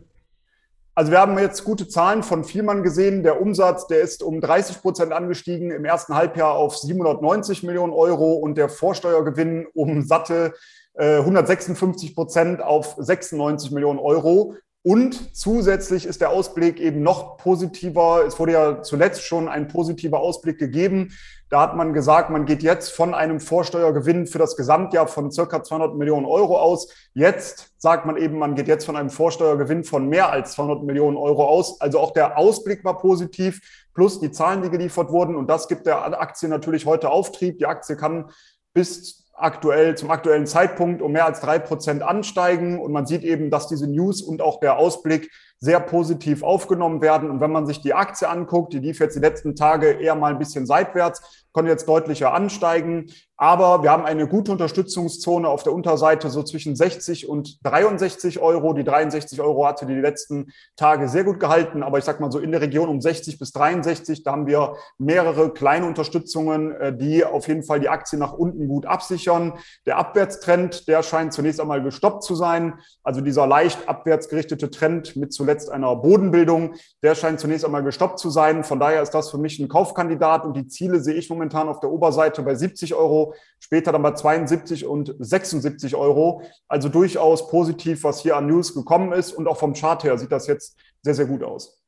Also 0.98 1.12
wir 1.12 1.20
haben 1.20 1.38
jetzt 1.38 1.62
gute 1.64 1.88
Zahlen 1.88 2.22
von 2.22 2.42
Vielmann 2.42 2.82
gesehen. 2.82 3.22
Der 3.22 3.42
Umsatz, 3.42 3.86
der 3.86 4.00
ist 4.00 4.22
um 4.22 4.40
30 4.40 4.80
Prozent 4.80 5.12
angestiegen 5.12 5.70
im 5.70 5.84
ersten 5.84 6.14
Halbjahr 6.14 6.54
auf 6.54 6.78
790 6.78 7.64
Millionen 7.64 7.92
Euro 7.92 8.36
und 8.36 8.56
der 8.56 8.70
Vorsteuergewinn 8.70 9.66
um 9.74 10.04
satte 10.04 10.54
äh, 10.94 11.18
156 11.18 12.14
Prozent 12.14 12.62
auf 12.62 12.94
96 12.96 13.72
Millionen 13.72 13.98
Euro. 13.98 14.54
Und 14.86 15.36
zusätzlich 15.36 16.06
ist 16.06 16.20
der 16.20 16.30
Ausblick 16.30 16.78
eben 16.78 17.02
noch 17.02 17.38
positiver. 17.38 18.22
Es 18.24 18.38
wurde 18.38 18.52
ja 18.52 18.82
zuletzt 18.82 19.24
schon 19.24 19.48
ein 19.48 19.66
positiver 19.66 20.20
Ausblick 20.20 20.58
gegeben. 20.58 21.10
Da 21.50 21.62
hat 21.62 21.74
man 21.74 21.92
gesagt, 21.92 22.30
man 22.30 22.46
geht 22.46 22.62
jetzt 22.62 22.90
von 22.92 23.12
einem 23.12 23.40
Vorsteuergewinn 23.40 24.28
für 24.28 24.38
das 24.38 24.56
Gesamtjahr 24.56 25.08
von 25.08 25.32
circa 25.32 25.64
200 25.64 25.96
Millionen 25.96 26.24
Euro 26.24 26.60
aus. 26.60 26.86
Jetzt 27.14 27.72
sagt 27.78 28.06
man 28.06 28.16
eben, 28.16 28.38
man 28.38 28.54
geht 28.54 28.68
jetzt 28.68 28.84
von 28.84 28.94
einem 28.94 29.10
Vorsteuergewinn 29.10 29.82
von 29.82 30.08
mehr 30.08 30.30
als 30.30 30.52
200 30.52 30.84
Millionen 30.84 31.16
Euro 31.16 31.44
aus. 31.48 31.80
Also 31.80 31.98
auch 31.98 32.12
der 32.12 32.38
Ausblick 32.38 32.84
war 32.84 32.96
positiv, 32.98 33.88
plus 33.92 34.20
die 34.20 34.30
Zahlen, 34.30 34.62
die 34.62 34.70
geliefert 34.70 35.10
wurden. 35.10 35.34
Und 35.34 35.50
das 35.50 35.66
gibt 35.66 35.86
der 35.86 36.20
Aktie 36.20 36.48
natürlich 36.48 36.86
heute 36.86 37.10
Auftrieb. 37.10 37.58
Die 37.58 37.66
Aktie 37.66 37.96
kann 37.96 38.30
bis 38.72 39.25
aktuell, 39.36 39.96
zum 39.96 40.10
aktuellen 40.10 40.46
Zeitpunkt 40.46 41.02
um 41.02 41.12
mehr 41.12 41.26
als 41.26 41.40
drei 41.40 41.58
Prozent 41.58 42.02
ansteigen. 42.02 42.80
Und 42.80 42.92
man 42.92 43.06
sieht 43.06 43.22
eben, 43.22 43.50
dass 43.50 43.68
diese 43.68 43.88
News 43.88 44.22
und 44.22 44.42
auch 44.42 44.60
der 44.60 44.78
Ausblick 44.78 45.30
sehr 45.58 45.80
positiv 45.80 46.42
aufgenommen 46.42 47.00
werden. 47.00 47.30
Und 47.30 47.40
wenn 47.40 47.52
man 47.52 47.66
sich 47.66 47.80
die 47.80 47.94
Aktie 47.94 48.28
anguckt, 48.28 48.72
die 48.72 48.78
lief 48.78 48.98
jetzt 49.00 49.16
die 49.16 49.20
letzten 49.20 49.56
Tage 49.56 49.92
eher 49.92 50.14
mal 50.14 50.32
ein 50.32 50.38
bisschen 50.38 50.66
seitwärts, 50.66 51.46
konnte 51.56 51.70
jetzt 51.70 51.88
deutlicher 51.88 52.34
ansteigen. 52.34 53.06
Aber 53.38 53.82
wir 53.82 53.90
haben 53.90 54.04
eine 54.04 54.28
gute 54.28 54.52
Unterstützungszone 54.52 55.48
auf 55.48 55.62
der 55.62 55.72
Unterseite 55.72 56.30
so 56.30 56.42
zwischen 56.42 56.76
60 56.76 57.28
und 57.28 57.58
63 57.64 58.40
Euro. 58.40 58.74
Die 58.74 58.84
63 58.84 59.40
Euro 59.40 59.66
hatte 59.66 59.86
die 59.86 59.94
letzten 59.94 60.52
Tage 60.76 61.08
sehr 61.08 61.24
gut 61.24 61.40
gehalten. 61.40 61.82
Aber 61.82 61.98
ich 61.98 62.04
sag 62.04 62.20
mal 62.20 62.30
so 62.30 62.38
in 62.38 62.50
der 62.50 62.60
Region 62.60 62.88
um 62.88 63.00
60 63.00 63.38
bis 63.38 63.52
63, 63.52 64.22
da 64.22 64.32
haben 64.32 64.46
wir 64.46 64.76
mehrere 64.98 65.52
kleine 65.52 65.86
Unterstützungen, 65.86 66.72
äh, 66.72 66.96
die 66.96 67.24
auf 67.24 67.48
jeden 67.48 67.62
Fall 67.62 67.80
die 67.80 67.88
Aktie 67.88 68.18
nach 68.18 68.32
unten 68.34 68.68
gut 68.68 68.84
absichern. 68.84 69.54
Der 69.86 69.96
Abwärtstrend, 69.96 70.88
der 70.88 71.02
scheint 71.02 71.32
zunächst 71.32 71.60
einmal 71.60 71.82
gestoppt 71.82 72.22
zu 72.22 72.34
sein. 72.34 72.80
Also 73.02 73.22
dieser 73.22 73.46
leicht 73.46 73.88
abwärts 73.88 74.28
gerichtete 74.28 74.70
Trend 74.70 75.16
mit 75.16 75.32
zuletzt 75.46 75.70
einer 75.70 75.94
Bodenbildung, 75.94 76.74
der 77.04 77.14
scheint 77.14 77.38
zunächst 77.38 77.64
einmal 77.64 77.84
gestoppt 77.84 78.18
zu 78.18 78.30
sein. 78.30 78.64
Von 78.64 78.80
daher 78.80 79.00
ist 79.00 79.12
das 79.12 79.30
für 79.30 79.38
mich 79.38 79.60
ein 79.60 79.68
Kaufkandidat 79.68 80.44
und 80.44 80.56
die 80.56 80.66
Ziele 80.66 80.98
sehe 81.00 81.14
ich 81.14 81.30
momentan 81.30 81.68
auf 81.68 81.78
der 81.78 81.90
Oberseite 81.92 82.42
bei 82.42 82.56
70 82.56 82.96
Euro, 82.96 83.34
später 83.60 83.92
dann 83.92 84.02
bei 84.02 84.10
72 84.10 84.86
und 84.86 85.14
76 85.20 85.94
Euro. 85.94 86.42
Also 86.66 86.88
durchaus 86.88 87.48
positiv, 87.48 88.02
was 88.02 88.20
hier 88.20 88.36
an 88.36 88.48
News 88.48 88.74
gekommen 88.74 89.12
ist. 89.12 89.32
Und 89.32 89.46
auch 89.46 89.56
vom 89.56 89.72
Chart 89.72 90.02
her 90.02 90.18
sieht 90.18 90.32
das 90.32 90.48
jetzt 90.48 90.76
sehr, 91.02 91.14
sehr 91.14 91.26
gut 91.26 91.44
aus. 91.44 91.80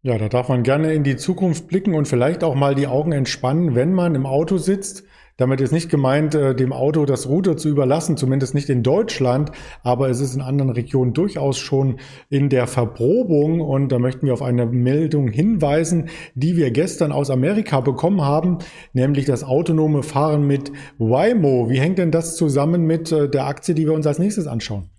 Ja, 0.00 0.16
da 0.16 0.30
darf 0.30 0.48
man 0.48 0.62
gerne 0.62 0.94
in 0.94 1.04
die 1.04 1.16
Zukunft 1.16 1.66
blicken 1.66 1.92
und 1.92 2.08
vielleicht 2.08 2.44
auch 2.44 2.54
mal 2.54 2.74
die 2.74 2.86
Augen 2.86 3.12
entspannen, 3.12 3.74
wenn 3.74 3.92
man 3.92 4.14
im 4.14 4.24
Auto 4.24 4.56
sitzt 4.56 5.02
damit 5.36 5.60
ist 5.60 5.72
nicht 5.72 5.90
gemeint, 5.90 6.34
äh, 6.34 6.54
dem 6.54 6.72
Auto 6.72 7.04
das 7.04 7.28
Ruder 7.28 7.56
zu 7.56 7.68
überlassen, 7.68 8.16
zumindest 8.16 8.54
nicht 8.54 8.70
in 8.70 8.82
Deutschland, 8.82 9.52
aber 9.82 10.08
es 10.08 10.20
ist 10.20 10.34
in 10.34 10.40
anderen 10.40 10.70
Regionen 10.70 11.12
durchaus 11.12 11.58
schon 11.58 11.98
in 12.30 12.48
der 12.48 12.66
Verprobung 12.66 13.60
und 13.60 13.92
da 13.92 13.98
möchten 13.98 14.26
wir 14.26 14.32
auf 14.32 14.42
eine 14.42 14.66
Meldung 14.66 15.28
hinweisen, 15.28 16.08
die 16.34 16.56
wir 16.56 16.70
gestern 16.70 17.12
aus 17.12 17.30
Amerika 17.30 17.80
bekommen 17.80 18.22
haben, 18.22 18.58
nämlich 18.92 19.26
das 19.26 19.44
autonome 19.44 20.02
Fahren 20.02 20.46
mit 20.46 20.72
Waymo. 20.98 21.68
Wie 21.68 21.80
hängt 21.80 21.98
denn 21.98 22.10
das 22.10 22.36
zusammen 22.36 22.86
mit 22.86 23.12
äh, 23.12 23.28
der 23.28 23.46
Aktie, 23.46 23.74
die 23.74 23.86
wir 23.86 23.92
uns 23.92 24.06
als 24.06 24.18
nächstes 24.18 24.46
anschauen? 24.46 24.90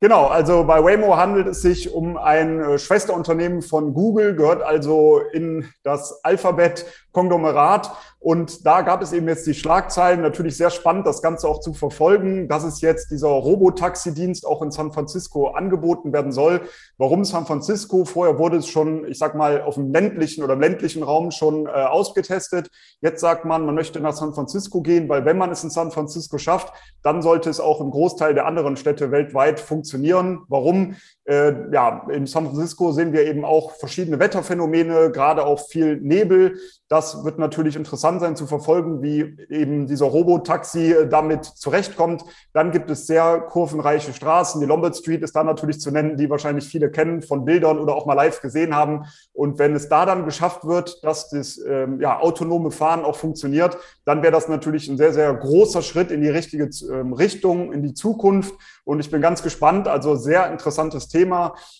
Genau, 0.00 0.26
also 0.26 0.62
bei 0.62 0.84
Waymo 0.84 1.16
handelt 1.16 1.48
es 1.48 1.60
sich 1.60 1.92
um 1.92 2.16
ein 2.16 2.60
äh, 2.60 2.78
Schwesterunternehmen 2.78 3.62
von 3.62 3.94
Google, 3.94 4.36
gehört 4.36 4.62
also 4.62 5.20
in 5.32 5.68
das 5.82 6.20
Alphabet-Konglomerat 6.22 7.90
und 8.20 8.66
da 8.66 8.82
gab 8.82 9.00
es 9.00 9.12
eben 9.12 9.28
jetzt 9.28 9.46
die 9.46 9.54
Schlagzeilen, 9.54 10.22
natürlich 10.22 10.56
sehr 10.56 10.70
spannend, 10.70 11.06
das 11.06 11.22
Ganze 11.22 11.46
auch 11.48 11.60
zu 11.60 11.72
verfolgen, 11.72 12.48
dass 12.48 12.64
es 12.64 12.80
jetzt 12.80 13.12
dieser 13.12 13.28
Robotaxi-Dienst 13.28 14.44
auch 14.44 14.60
in 14.60 14.72
San 14.72 14.92
Francisco 14.92 15.48
angeboten 15.48 16.12
werden 16.12 16.32
soll. 16.32 16.62
Warum 16.96 17.24
San 17.24 17.46
Francisco? 17.46 18.04
Vorher 18.04 18.38
wurde 18.40 18.56
es 18.56 18.66
schon, 18.66 19.06
ich 19.06 19.18
sag 19.18 19.36
mal, 19.36 19.62
auf 19.62 19.76
dem 19.76 19.92
ländlichen 19.92 20.42
oder 20.42 20.54
im 20.54 20.60
ländlichen 20.60 21.04
Raum 21.04 21.30
schon 21.30 21.66
äh, 21.66 21.70
ausgetestet. 21.70 22.70
Jetzt 23.00 23.20
sagt 23.20 23.44
man, 23.44 23.64
man 23.64 23.76
möchte 23.76 24.00
nach 24.00 24.14
San 24.14 24.34
Francisco 24.34 24.82
gehen, 24.82 25.08
weil 25.08 25.24
wenn 25.24 25.38
man 25.38 25.52
es 25.52 25.62
in 25.62 25.70
San 25.70 25.92
Francisco 25.92 26.38
schafft, 26.38 26.72
dann 27.04 27.22
sollte 27.22 27.48
es 27.48 27.60
auch 27.60 27.80
im 27.80 27.92
Großteil 27.92 28.34
der 28.34 28.46
anderen 28.46 28.76
Städte 28.76 29.12
weltweit 29.12 29.60
funktionieren. 29.60 30.40
Warum? 30.48 30.96
Äh, 31.28 31.70
ja, 31.72 32.06
in 32.10 32.26
San 32.26 32.46
Francisco 32.46 32.90
sehen 32.90 33.12
wir 33.12 33.26
eben 33.26 33.44
auch 33.44 33.72
verschiedene 33.72 34.18
Wetterphänomene, 34.18 35.10
gerade 35.10 35.44
auch 35.44 35.60
viel 35.68 35.98
Nebel. 36.00 36.56
Das 36.88 37.22
wird 37.22 37.38
natürlich 37.38 37.76
interessant 37.76 38.22
sein 38.22 38.34
zu 38.34 38.46
verfolgen, 38.46 39.02
wie 39.02 39.36
eben 39.50 39.86
dieser 39.86 40.06
Robotaxi 40.06 40.92
äh, 40.92 41.06
damit 41.06 41.44
zurechtkommt. 41.44 42.24
Dann 42.54 42.70
gibt 42.70 42.88
es 42.88 43.06
sehr 43.06 43.40
kurvenreiche 43.40 44.14
Straßen. 44.14 44.58
Die 44.58 44.66
Lombard 44.66 44.96
Street 44.96 45.20
ist 45.20 45.36
da 45.36 45.44
natürlich 45.44 45.82
zu 45.82 45.90
nennen, 45.90 46.16
die 46.16 46.30
wahrscheinlich 46.30 46.66
viele 46.66 46.90
kennen 46.90 47.20
von 47.20 47.44
Bildern 47.44 47.78
oder 47.78 47.94
auch 47.94 48.06
mal 48.06 48.14
live 48.14 48.40
gesehen 48.40 48.74
haben. 48.74 49.04
Und 49.34 49.58
wenn 49.58 49.76
es 49.76 49.90
da 49.90 50.06
dann 50.06 50.24
geschafft 50.24 50.64
wird, 50.64 51.04
dass 51.04 51.28
das 51.28 51.60
ähm, 51.68 52.00
ja, 52.00 52.20
autonome 52.20 52.70
Fahren 52.70 53.04
auch 53.04 53.16
funktioniert, 53.16 53.76
dann 54.06 54.22
wäre 54.22 54.32
das 54.32 54.48
natürlich 54.48 54.88
ein 54.88 54.96
sehr, 54.96 55.12
sehr 55.12 55.34
großer 55.34 55.82
Schritt 55.82 56.10
in 56.10 56.22
die 56.22 56.30
richtige 56.30 56.70
ähm, 56.90 57.12
Richtung, 57.12 57.74
in 57.74 57.82
die 57.82 57.92
Zukunft. 57.92 58.54
Und 58.84 59.00
ich 59.00 59.10
bin 59.10 59.20
ganz 59.20 59.42
gespannt. 59.42 59.88
Also 59.88 60.14
sehr 60.14 60.50
interessantes 60.50 61.08
Thema. 61.08 61.17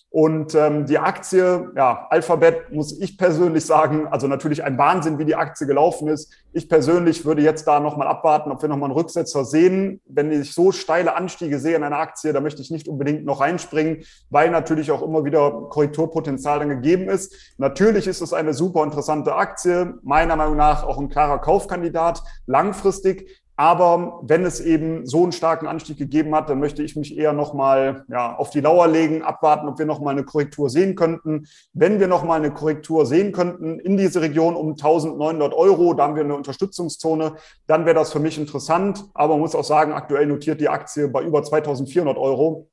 Und 0.09 0.55
ähm, 0.55 0.85
die 0.85 0.97
Aktie, 0.97 1.71
ja, 1.75 2.07
Alphabet 2.09 2.71
muss 2.71 2.99
ich 2.99 3.17
persönlich 3.17 3.65
sagen, 3.65 4.07
also 4.07 4.27
natürlich 4.27 4.63
ein 4.63 4.77
Wahnsinn, 4.77 5.19
wie 5.19 5.25
die 5.25 5.35
Aktie 5.35 5.67
gelaufen 5.67 6.07
ist. 6.07 6.33
Ich 6.51 6.67
persönlich 6.67 7.25
würde 7.25 7.43
jetzt 7.43 7.67
da 7.67 7.79
nochmal 7.79 8.07
abwarten, 8.07 8.51
ob 8.51 8.61
wir 8.61 8.69
nochmal 8.69 8.89
einen 8.89 8.97
Rücksetzer 8.97 9.45
sehen. 9.45 10.01
Wenn 10.07 10.31
ich 10.31 10.53
so 10.53 10.71
steile 10.71 11.15
Anstiege 11.15 11.59
sehe 11.59 11.75
in 11.75 11.83
einer 11.83 11.99
Aktie, 11.99 12.33
da 12.33 12.41
möchte 12.41 12.61
ich 12.61 12.71
nicht 12.71 12.87
unbedingt 12.87 13.23
noch 13.23 13.39
reinspringen, 13.39 14.03
weil 14.29 14.49
natürlich 14.49 14.91
auch 14.91 15.03
immer 15.03 15.25
wieder 15.25 15.51
Korrekturpotenzial 15.69 16.59
dann 16.59 16.69
gegeben 16.69 17.07
ist. 17.07 17.53
Natürlich 17.57 18.07
ist 18.07 18.21
es 18.21 18.33
eine 18.33 18.53
super 18.53 18.83
interessante 18.83 19.35
Aktie, 19.35 19.93
meiner 20.01 20.35
Meinung 20.35 20.57
nach 20.57 20.83
auch 20.83 20.97
ein 20.97 21.09
klarer 21.09 21.39
Kaufkandidat 21.39 22.23
langfristig. 22.47 23.27
Aber 23.59 24.21
wenn 24.23 24.45
es 24.45 24.61
eben 24.61 25.05
so 25.05 25.23
einen 25.23 25.33
starken 25.33 25.67
Anstieg 25.67 25.97
gegeben 25.97 26.33
hat, 26.33 26.49
dann 26.49 26.61
möchte 26.61 26.81
ich 26.81 26.95
mich 26.95 27.17
eher 27.17 27.33
nochmal 27.33 28.05
ja, 28.07 28.33
auf 28.37 28.51
die 28.51 28.61
Lauer 28.61 28.87
legen, 28.87 29.21
abwarten, 29.21 29.67
ob 29.67 29.77
wir 29.79 29.85
nochmal 29.85 30.13
eine 30.13 30.23
Korrektur 30.23 30.69
sehen 30.69 30.95
könnten. 30.95 31.45
Wenn 31.73 31.99
wir 31.99 32.07
nochmal 32.07 32.39
eine 32.39 32.53
Korrektur 32.53 33.05
sehen 33.05 33.33
könnten 33.33 33.77
in 33.79 33.97
diese 33.97 34.21
Region 34.21 34.55
um 34.55 34.69
1900 34.69 35.53
Euro, 35.53 35.93
da 35.93 36.03
haben 36.03 36.15
wir 36.15 36.23
eine 36.23 36.37
Unterstützungszone, 36.37 37.35
dann 37.67 37.85
wäre 37.85 37.95
das 37.95 38.13
für 38.13 38.21
mich 38.21 38.37
interessant. 38.37 39.03
Aber 39.13 39.33
man 39.33 39.41
muss 39.41 39.55
auch 39.55 39.65
sagen, 39.65 39.91
aktuell 39.91 40.27
notiert 40.27 40.61
die 40.61 40.69
Aktie 40.69 41.09
bei 41.09 41.21
über 41.21 41.43
2400 41.43 42.17
Euro. 42.17 42.69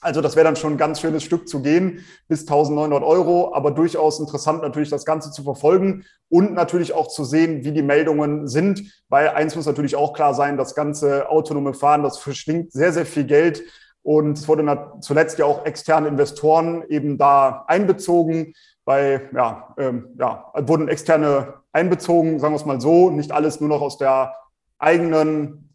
Also 0.00 0.20
das 0.20 0.36
wäre 0.36 0.44
dann 0.44 0.56
schon 0.56 0.74
ein 0.74 0.78
ganz 0.78 1.00
schönes 1.00 1.24
Stück 1.24 1.48
zu 1.48 1.60
gehen, 1.60 2.04
bis 2.28 2.42
1900 2.42 3.02
Euro, 3.02 3.52
aber 3.52 3.72
durchaus 3.72 4.20
interessant 4.20 4.62
natürlich 4.62 4.90
das 4.90 5.04
Ganze 5.04 5.32
zu 5.32 5.42
verfolgen 5.42 6.04
und 6.28 6.54
natürlich 6.54 6.92
auch 6.94 7.08
zu 7.08 7.24
sehen, 7.24 7.64
wie 7.64 7.72
die 7.72 7.82
Meldungen 7.82 8.46
sind, 8.46 8.82
weil 9.08 9.30
eins 9.30 9.56
muss 9.56 9.66
natürlich 9.66 9.96
auch 9.96 10.12
klar 10.12 10.34
sein, 10.34 10.56
das 10.56 10.76
ganze 10.76 11.28
autonome 11.28 11.74
Fahren, 11.74 12.04
das 12.04 12.18
verschlingt 12.18 12.72
sehr, 12.72 12.92
sehr 12.92 13.06
viel 13.06 13.24
Geld 13.24 13.62
und 14.02 14.38
es 14.38 14.46
wurde 14.46 14.90
zuletzt 15.00 15.38
ja 15.38 15.46
auch 15.46 15.66
externe 15.66 16.06
Investoren 16.06 16.84
eben 16.88 17.18
da 17.18 17.64
einbezogen, 17.66 18.54
bei, 18.84 19.28
ja, 19.34 19.74
ähm, 19.76 20.14
ja, 20.18 20.50
wurden 20.54 20.88
externe 20.88 21.54
einbezogen, 21.72 22.38
sagen 22.38 22.54
wir 22.54 22.56
es 22.56 22.64
mal 22.64 22.80
so, 22.80 23.10
nicht 23.10 23.32
alles 23.32 23.60
nur 23.60 23.68
noch 23.68 23.82
aus 23.82 23.98
der 23.98 24.34
eigenen 24.78 25.74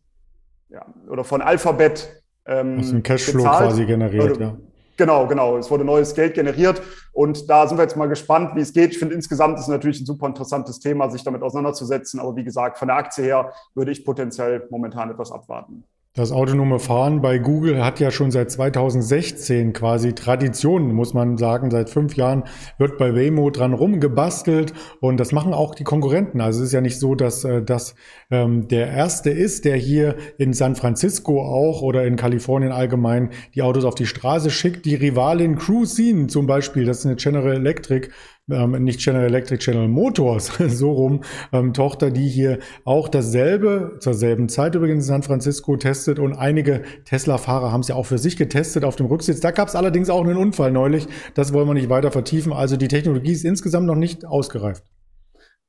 ja, 0.70 0.86
oder 1.10 1.24
von 1.24 1.42
Alphabet 1.42 2.23
ähm, 2.46 2.80
Aus 2.80 2.90
dem 2.90 3.04
Cashflow 3.04 3.44
bezahlt. 3.44 3.70
quasi 3.70 3.86
generiert, 3.86 4.40
ja. 4.40 4.58
Genau, 4.96 5.26
genau. 5.28 5.58
Es 5.58 5.72
wurde 5.72 5.84
neues 5.84 6.14
Geld 6.14 6.36
generiert 6.36 6.82
und 7.14 7.50
da 7.50 7.68
sind 7.68 7.78
wir 7.78 7.84
jetzt 7.84 7.98
mal 7.98 8.08
gespannt, 8.08 8.56
wie 8.56 8.62
es 8.62 8.74
geht. 8.74 8.92
Ich 8.92 9.00
finde 9.00 9.16
insgesamt 9.16 9.56
ist 9.56 9.64
es 9.64 9.68
natürlich 9.68 10.00
ein 10.02 10.06
super 10.06 10.28
interessantes 10.28 10.80
Thema, 10.80 11.10
sich 11.10 11.24
damit 11.24 11.42
auseinanderzusetzen. 11.42 12.20
Aber 12.20 12.36
wie 12.36 12.44
gesagt, 12.44 12.78
von 12.78 12.88
der 12.90 12.98
Aktie 12.98 13.24
her 13.24 13.52
würde 13.74 13.92
ich 13.92 14.06
potenziell 14.06 14.68
momentan 14.70 15.10
etwas 15.10 15.32
abwarten. 15.32 15.84
Das 16.16 16.32
autonome 16.32 16.78
Fahren 16.78 17.24
bei 17.24 17.40
Google 17.40 17.84
hat 17.84 18.00
ja 18.00 18.12
schon 18.12 18.30
seit 18.30 18.52
2016 18.52 19.74
quasi 19.74 20.14
Tradition, 20.14 20.94
muss 20.94 21.16
man 21.16 21.40
sagen. 21.40 21.72
Seit 21.72 21.90
fünf 21.90 22.16
Jahren 22.16 22.44
wird 22.78 23.00
bei 23.00 23.16
Waymo 23.16 23.50
dran 23.50 23.74
rumgebastelt 23.74 24.74
und 25.00 25.20
das 25.20 25.32
machen 25.32 25.56
auch 25.56 25.74
die 25.74 25.84
Konkurrenten. 25.84 26.40
Also 26.40 26.60
es 26.60 26.68
ist 26.68 26.74
ja 26.74 26.82
nicht 26.82 27.00
so, 27.00 27.16
dass 27.16 27.44
äh, 27.46 27.64
das 27.64 27.96
ähm, 28.30 28.68
der 28.68 28.90
erste 28.90 29.32
ist, 29.32 29.66
der 29.66 29.76
hier 29.76 30.16
in 30.38 30.54
San 30.54 30.76
Francisco 30.76 31.42
auch 31.42 31.82
oder 31.82 32.06
in 32.06 32.16
Kalifornien 32.16 32.72
allgemein 32.72 33.32
die 33.56 33.64
Autos 33.64 33.84
auf 33.84 33.96
die 33.96 34.06
Straße 34.06 34.52
schickt. 34.52 34.86
Die 34.86 34.94
Rivalin 34.94 35.58
Cruisine 35.58 36.28
zum 36.28 36.46
Beispiel, 36.46 36.86
das 36.86 37.00
ist 37.00 37.06
eine 37.08 37.16
General 37.16 37.56
Electric, 37.56 38.10
ähm, 38.52 38.72
nicht 38.84 39.04
General 39.04 39.26
Electric, 39.26 39.64
General 39.64 39.88
Motors, 39.88 40.52
so 40.68 40.92
rum, 40.92 41.22
ähm, 41.52 41.74
Tochter, 41.74 42.12
die 42.12 42.28
hier 42.28 42.60
auch 42.84 43.08
dasselbe, 43.08 43.98
zur 44.00 44.14
selben 44.14 44.50
Zeit 44.50 44.76
übrigens 44.76 45.06
in 45.06 45.08
San 45.08 45.24
Francisco 45.24 45.78
testet 45.78 46.20
und 46.20 46.34
einige 46.34 46.84
Tesla-Fahrer 47.06 47.72
haben 47.72 47.82
es 47.82 47.88
ja 47.88 47.96
auch 47.96 48.06
für 48.06 48.18
sich 48.18 48.38
getestet 48.38 48.84
auf 48.84 48.96
dem 48.96 49.06
Rücksitz. 49.06 49.40
Da 49.40 49.52
gab 49.52 49.68
es 49.70 49.76
allerdings 49.76 50.10
auch 50.10 50.24
einen 50.24 50.38
Unfall 50.38 50.72
neulich, 50.72 51.08
das 51.36 51.54
wollen 51.54 51.68
wir 51.68 51.74
nicht 51.74 51.90
weiter 51.90 52.12
vertiefen. 52.12 52.54
Also 52.54 52.78
die 52.78 52.88
Technologie 52.88 53.32
ist 53.32 53.46
insgesamt 53.46 53.88
noch 53.88 53.96
nicht 53.96 54.26
ausgereift. 54.26 54.84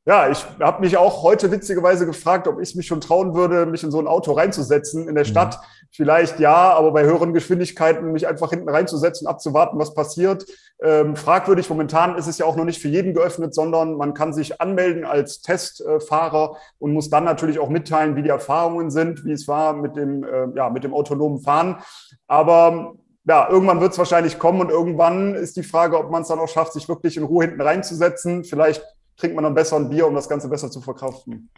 Ja, 0.07 0.29
ich 0.29 0.45
habe 0.61 0.83
mich 0.83 0.99
auch 0.99 1.23
heute 1.23 1.51
witzigerweise 1.51 2.05
gefragt, 2.05 2.47
ob 2.47 2.61
ich 2.61 2.75
mich 2.75 2.87
schon 2.87 3.01
trauen 3.01 3.35
würde, 3.35 3.65
mich 3.65 3.83
in 3.85 3.91
so 3.91 3.99
ein 3.99 4.07
Auto 4.07 4.33
reinzusetzen 4.33 5.09
in 5.09 5.15
der 5.15 5.25
Stadt. 5.25 5.57
Mhm. 5.57 5.87
Vielleicht 5.93 6.41
ja, 6.41 6.75
aber 6.75 6.93
bei 6.93 7.05
höheren 7.05 7.33
Geschwindigkeiten 7.33 8.13
mich 8.13 8.29
einfach 8.29 8.51
hinten 8.51 8.69
reinzusetzen, 8.69 9.27
abzuwarten, 9.27 9.79
was 9.79 9.95
passiert. 9.95 10.45
Ähm, 10.83 11.17
fragwürdig. 11.17 11.71
Momentan 11.71 12.19
ist 12.19 12.27
es 12.27 12.37
ja 12.37 12.45
auch 12.45 12.57
noch 12.57 12.67
nicht 12.67 12.83
für 12.83 12.89
jeden 12.89 13.15
geöffnet, 13.15 13.55
sondern 13.55 13.97
man 13.97 14.13
kann 14.13 14.35
sich 14.35 14.61
anmelden 14.61 15.07
als 15.07 15.41
Testfahrer 15.41 16.57
und 16.79 16.93
muss 16.93 17.09
dann 17.09 17.25
natürlich 17.25 17.59
auch 17.59 17.71
mitteilen, 17.71 18.15
wie 18.15 18.23
die 18.23 18.29
Erfahrungen 18.29 18.91
sind, 18.91 19.25
wie 19.25 19.33
es 19.33 19.49
war 19.49 19.73
mit 19.73 19.97
dem, 19.97 20.23
äh, 20.23 20.49
ja, 20.55 20.69
mit 20.69 20.85
dem 20.85 20.93
autonomen 20.93 21.41
Fahren. 21.41 21.79
Aber 22.27 22.97
ja, 23.27 23.49
irgendwann 23.49 23.81
wird 23.81 23.93
es 23.93 23.99
wahrscheinlich 23.99 24.39
kommen 24.39 24.61
und 24.61 24.71
irgendwann 24.71 25.35
ist 25.35 25.57
die 25.57 25.63
Frage, 25.63 25.99
ob 25.99 26.11
man 26.11 26.23
es 26.23 26.29
dann 26.29 26.41
auch 26.41 26.49
schafft, 26.49 26.75
sich 26.75 26.91
wirklich 26.91 27.17
in 27.17 27.23
Ruhe 27.23 27.47
hinten 27.47 27.63
reinzusetzen. 27.63 28.45
Vielleicht 28.45 28.85
trinkt 29.17 29.37
man 29.37 29.45
dann 29.45 29.55
besser 29.55 29.77
ein 29.77 29.91
Bier, 29.91 30.07
um 30.07 30.15
das 30.15 30.29
Ganze 30.29 30.49
besser 30.49 30.71
zu 30.71 30.81
verkraften. 30.81 31.51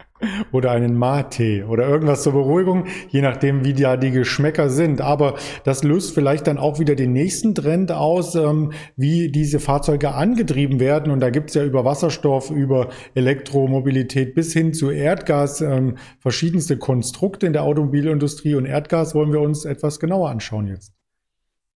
Oder 0.51 0.71
einen 0.71 0.95
Mate 0.95 1.65
oder 1.67 1.87
irgendwas 1.87 2.23
zur 2.23 2.33
Beruhigung, 2.33 2.85
je 3.09 3.21
nachdem, 3.21 3.65
wie 3.65 3.73
da 3.73 3.97
die 3.97 4.11
Geschmäcker 4.11 4.69
sind. 4.69 5.01
Aber 5.01 5.35
das 5.63 5.83
löst 5.83 6.13
vielleicht 6.13 6.47
dann 6.47 6.57
auch 6.57 6.79
wieder 6.79 6.95
den 6.95 7.13
nächsten 7.13 7.55
Trend 7.55 7.91
aus, 7.91 8.35
ähm, 8.35 8.71
wie 8.95 9.31
diese 9.31 9.59
Fahrzeuge 9.59 10.13
angetrieben 10.13 10.79
werden. 10.79 11.11
Und 11.11 11.19
da 11.19 11.29
gibt's 11.29 11.53
ja 11.53 11.63
über 11.63 11.85
Wasserstoff, 11.85 12.51
über 12.51 12.89
Elektromobilität 13.15 14.35
bis 14.35 14.53
hin 14.53 14.73
zu 14.73 14.89
Erdgas 14.89 15.61
ähm, 15.61 15.97
verschiedenste 16.19 16.77
Konstrukte 16.77 17.47
in 17.47 17.53
der 17.53 17.63
Automobilindustrie. 17.63 18.55
Und 18.55 18.65
Erdgas 18.65 19.15
wollen 19.15 19.33
wir 19.33 19.41
uns 19.41 19.65
etwas 19.65 19.99
genauer 19.99 20.29
anschauen 20.29 20.67
jetzt. 20.67 20.96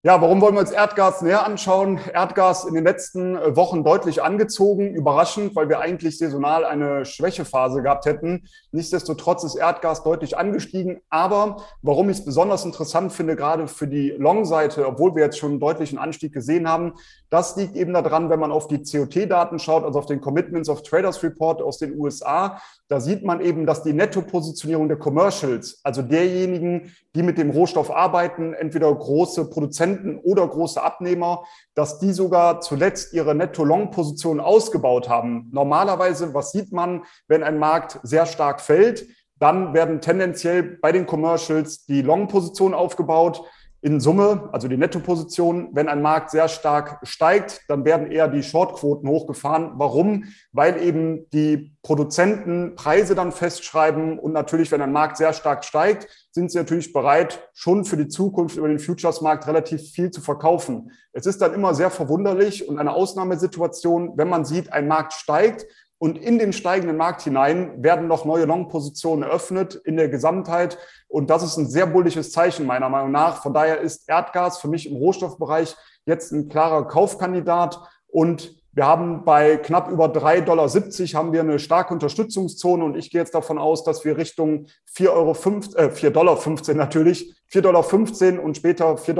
Ja, 0.03 0.20
warum 0.20 0.41
wollen 0.41 0.55
wir 0.55 0.62
uns 0.62 0.72
Erdgas 0.72 1.22
näher 1.22 1.46
anschauen? 1.46 2.00
Erdgas 2.12 2.65
in 2.65 2.74
den 2.74 2.86
letzten 2.86 3.36
äh, 3.36 3.55
Wochen 3.55 3.84
deutlich 3.84 4.24
angezogen, 4.24 4.96
überraschend, 4.96 5.55
weil 5.55 5.70
wir 5.70 5.79
eigentlich 5.79 6.17
saisonal 6.17 6.65
eine 6.65 7.05
Schwächephase 7.05 7.84
gehabt 7.84 8.08
hätten. 8.08 8.48
Nichtsdestotrotz 8.72 9.43
ist 9.43 9.53
Erdgas 9.53 10.01
deutlich 10.01 10.36
angestiegen. 10.36 11.01
Aber 11.12 11.58
warum 11.84 12.10
ich 12.10 12.17
es 12.17 12.25
besonders 12.25 12.65
interessant 12.65 13.13
finde, 13.13 13.36
gerade 13.36 13.67
für 13.67 13.88
die 13.88 14.10
Long-Seite, 14.10 14.88
obwohl 14.88 15.13
wir 15.13 15.24
jetzt 15.24 15.38
schon 15.38 15.51
einen 15.51 15.60
deutlichen 15.60 16.00
Anstieg 16.00 16.34
gesehen 16.34 16.67
haben, 16.67 16.93
das 17.29 17.55
liegt 17.55 17.75
eben 17.75 17.93
daran, 17.93 18.31
wenn 18.31 18.39
man 18.39 18.51
auf 18.51 18.67
die 18.67 18.81
COT-Daten 18.81 19.60
schaut, 19.60 19.84
also 19.84 20.00
auf 20.00 20.08
den 20.08 20.20
Commitments 20.20 20.67
of 20.67 20.81
Traders 20.81 21.22
Report 21.22 21.62
aus 21.62 21.77
den 21.77 22.00
USA. 22.00 22.60
Da 22.88 23.00
sieht 23.00 23.24
man 23.24 23.39
eben, 23.39 23.67
dass 23.67 23.84
die 23.84 23.93
Nettopositionierung 23.93 24.88
der 24.88 24.98
Commercials, 24.98 25.79
also 25.84 26.01
derjenigen, 26.01 26.91
die 27.15 27.24
mit 27.24 27.38
dem 27.38 27.50
Rohstoff 27.50 27.91
arbeiten, 27.91 28.53
entweder 28.53 28.94
große 28.94 29.50
Produzenten 29.50 30.18
oder 30.18 30.48
große 30.48 30.82
Abnehmer, 30.82 31.44
dass 31.74 32.00
die 32.00 32.13
sogar 32.13 32.62
zuletzt 32.62 33.13
ihre 33.13 33.36
Netto-Long-Position 33.36 34.39
ausgebaut 34.39 35.10
haben. 35.10 35.50
Normalerweise, 35.51 36.34
was 36.34 36.51
sieht 36.51 36.72
man, 36.72 37.03
wenn 37.27 37.44
ein 37.44 37.58
Markt 37.58 38.00
sehr 38.03 38.25
stark 38.25 38.62
fällt? 38.62 39.08
Dann 39.39 39.74
werden 39.74 40.01
tendenziell 40.01 40.63
bei 40.63 40.91
den 40.91 41.06
Commercials 41.06 41.86
die 41.86 42.01
Long-Positionen 42.01 42.75
aufgebaut 42.75 43.44
in 43.83 44.00
Summe, 44.00 44.50
also 44.51 44.67
die 44.67 44.77
Nettoposition, 44.77 45.69
wenn 45.73 45.89
ein 45.89 46.03
Markt 46.03 46.29
sehr 46.29 46.47
stark 46.47 47.00
steigt, 47.01 47.61
dann 47.67 47.83
werden 47.83 48.11
eher 48.11 48.27
die 48.27 48.43
Shortquoten 48.43 49.09
hochgefahren. 49.09 49.71
Warum? 49.75 50.25
Weil 50.51 50.81
eben 50.83 51.27
die 51.31 51.75
Produzenten 51.81 52.75
Preise 52.75 53.15
dann 53.15 53.31
festschreiben 53.31 54.19
und 54.19 54.33
natürlich, 54.33 54.71
wenn 54.71 54.83
ein 54.83 54.91
Markt 54.91 55.17
sehr 55.17 55.33
stark 55.33 55.65
steigt, 55.65 56.07
sind 56.29 56.51
sie 56.51 56.59
natürlich 56.59 56.93
bereit, 56.93 57.50
schon 57.53 57.83
für 57.83 57.97
die 57.97 58.07
Zukunft 58.07 58.55
über 58.55 58.67
den 58.67 58.77
Futures-Markt 58.77 59.47
relativ 59.47 59.81
viel 59.89 60.11
zu 60.11 60.21
verkaufen. 60.21 60.91
Es 61.11 61.25
ist 61.25 61.41
dann 61.41 61.55
immer 61.55 61.73
sehr 61.73 61.89
verwunderlich 61.89 62.69
und 62.69 62.77
eine 62.77 62.93
Ausnahmesituation, 62.93 64.13
wenn 64.15 64.29
man 64.29 64.45
sieht, 64.45 64.71
ein 64.71 64.88
Markt 64.88 65.13
steigt, 65.13 65.65
und 66.01 66.17
in 66.17 66.39
den 66.39 66.51
steigenden 66.51 66.98
Markt 66.98 67.22
hinein 67.22 67.84
werden 67.84 68.08
noch 68.08 68.25
neue 68.25 68.46
Long-Positionen 68.46 69.22
eröffnet 69.22 69.75
in 69.75 69.98
der 69.98 70.10
Gesamtheit. 70.10 70.79
Und 71.08 71.29
das 71.29 71.43
ist 71.43 71.58
ein 71.58 71.67
sehr 71.67 71.86
bullisches 71.86 72.31
Zeichen 72.31 72.65
meiner 72.65 72.89
Meinung 72.89 73.12
nach. 73.12 73.43
Von 73.43 73.53
daher 73.53 73.81
ist 73.81 74.10
Erdgas 74.10 74.58
für 74.58 74.67
mich 74.67 74.89
im 74.89 74.96
Rohstoffbereich 74.96 75.75
jetzt 76.08 76.31
ein 76.31 76.50
klarer 76.50 76.88
Kaufkandidat. 76.88 77.79
Und 78.08 78.61
wir 78.73 78.85
haben 78.85 79.25
bei 79.25 79.57
knapp 79.57 79.91
über 79.91 80.05
3,70 80.05 80.45
Dollar 80.45 80.69
haben 81.19 81.33
wir 81.33 81.41
eine 81.41 81.59
starke 81.59 81.93
Unterstützungszone 81.93 82.83
und 82.83 82.95
ich 82.95 83.09
gehe 83.09 83.19
jetzt 83.19 83.35
davon 83.35 83.57
aus, 83.57 83.83
dass 83.83 84.05
wir 84.05 84.17
Richtung 84.17 84.67
4,15 84.95 85.09
Euro, 85.09 85.31
äh, 85.31 85.89
4,15 85.89 86.09
Dollar 86.11 86.37
natürlich, 86.75 87.35
4,15 87.51 87.61
Dollar 88.31 88.43
und 88.43 88.55
später 88.55 88.97
4,50 88.97 89.13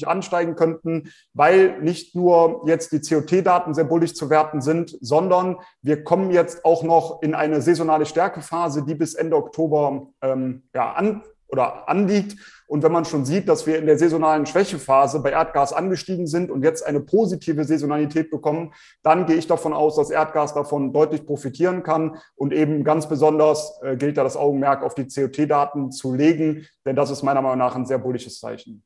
Dollar 0.00 0.10
ansteigen 0.10 0.54
könnten, 0.54 1.12
weil 1.34 1.78
nicht 1.82 2.14
nur 2.14 2.62
jetzt 2.66 2.92
die 2.92 3.00
COT-Daten 3.00 3.74
sehr 3.74 3.84
bullig 3.84 4.16
zu 4.16 4.30
werten 4.30 4.62
sind, 4.62 4.96
sondern 5.02 5.56
wir 5.82 6.02
kommen 6.02 6.30
jetzt 6.30 6.64
auch 6.64 6.82
noch 6.82 7.20
in 7.20 7.34
eine 7.34 7.60
saisonale 7.60 8.06
Stärkephase, 8.06 8.82
die 8.84 8.94
bis 8.94 9.14
Ende 9.14 9.36
Oktober 9.36 10.08
ähm, 10.22 10.62
ja, 10.74 10.92
an, 10.92 11.22
oder 11.48 11.88
anliegt. 11.88 12.36
Und 12.68 12.82
wenn 12.82 12.92
man 12.92 13.04
schon 13.04 13.24
sieht, 13.24 13.48
dass 13.48 13.66
wir 13.66 13.78
in 13.78 13.86
der 13.86 13.98
saisonalen 13.98 14.44
Schwächephase 14.44 15.20
bei 15.20 15.30
Erdgas 15.30 15.72
angestiegen 15.72 16.26
sind 16.26 16.50
und 16.50 16.64
jetzt 16.64 16.84
eine 16.84 17.00
positive 17.00 17.64
Saisonalität 17.64 18.30
bekommen, 18.30 18.74
dann 19.02 19.26
gehe 19.26 19.36
ich 19.36 19.46
davon 19.46 19.72
aus, 19.72 19.96
dass 19.96 20.10
Erdgas 20.10 20.54
davon 20.54 20.92
deutlich 20.92 21.24
profitieren 21.26 21.82
kann. 21.84 22.16
Und 22.34 22.52
eben 22.52 22.82
ganz 22.82 23.08
besonders 23.08 23.80
äh, 23.82 23.96
gilt 23.96 24.16
da 24.16 24.24
das 24.24 24.36
Augenmerk 24.36 24.82
auf 24.82 24.94
die 24.94 25.06
COT-Daten 25.06 25.92
zu 25.92 26.14
legen, 26.14 26.66
denn 26.84 26.96
das 26.96 27.10
ist 27.10 27.22
meiner 27.22 27.42
Meinung 27.42 27.58
nach 27.58 27.76
ein 27.76 27.86
sehr 27.86 27.98
bullisches 27.98 28.40
Zeichen. 28.40 28.82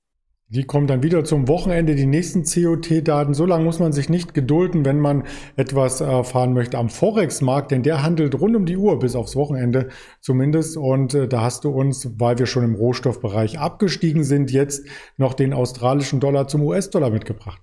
Die 0.52 0.64
kommen 0.64 0.88
dann 0.88 1.04
wieder 1.04 1.23
zum 1.23 1.47
Wochenende, 1.47 1.95
die 1.95 2.07
nächsten 2.07 2.42
COT-Daten. 2.42 3.35
So 3.35 3.47
lange 3.47 3.62
muss 3.62 3.78
man 3.78 3.92
sich 3.92 4.09
nicht 4.09 4.35
gedulden, 4.35 4.85
wenn 4.85 4.99
man 4.99 5.23
etwas 5.54 6.00
erfahren 6.00 6.54
möchte 6.54 6.76
am 6.76 6.88
Forex-Markt, 6.88 7.71
denn 7.71 7.85
der 7.85 8.02
handelt 8.02 8.35
rund 8.35 8.57
um 8.57 8.66
die 8.66 8.76
Uhr, 8.76 8.99
bis 8.99 9.14
aufs 9.14 9.37
Wochenende 9.37 9.90
zumindest. 10.21 10.76
Und 10.76 11.14
äh, 11.14 11.28
da 11.28 11.42
hast 11.42 11.62
du 11.62 11.71
uns, 11.71 12.19
weil 12.19 12.37
wir 12.40 12.47
schon 12.47 12.64
im 12.64 12.75
Rohstoffbereich 12.75 13.61
abgestiegen 13.61 14.25
sind, 14.25 14.50
jetzt 14.50 14.85
noch 15.16 15.35
den 15.35 15.52
australischen 15.52 16.19
Dollar 16.19 16.49
zum 16.49 16.64
US-Dollar 16.64 17.11
mitgebracht. 17.11 17.62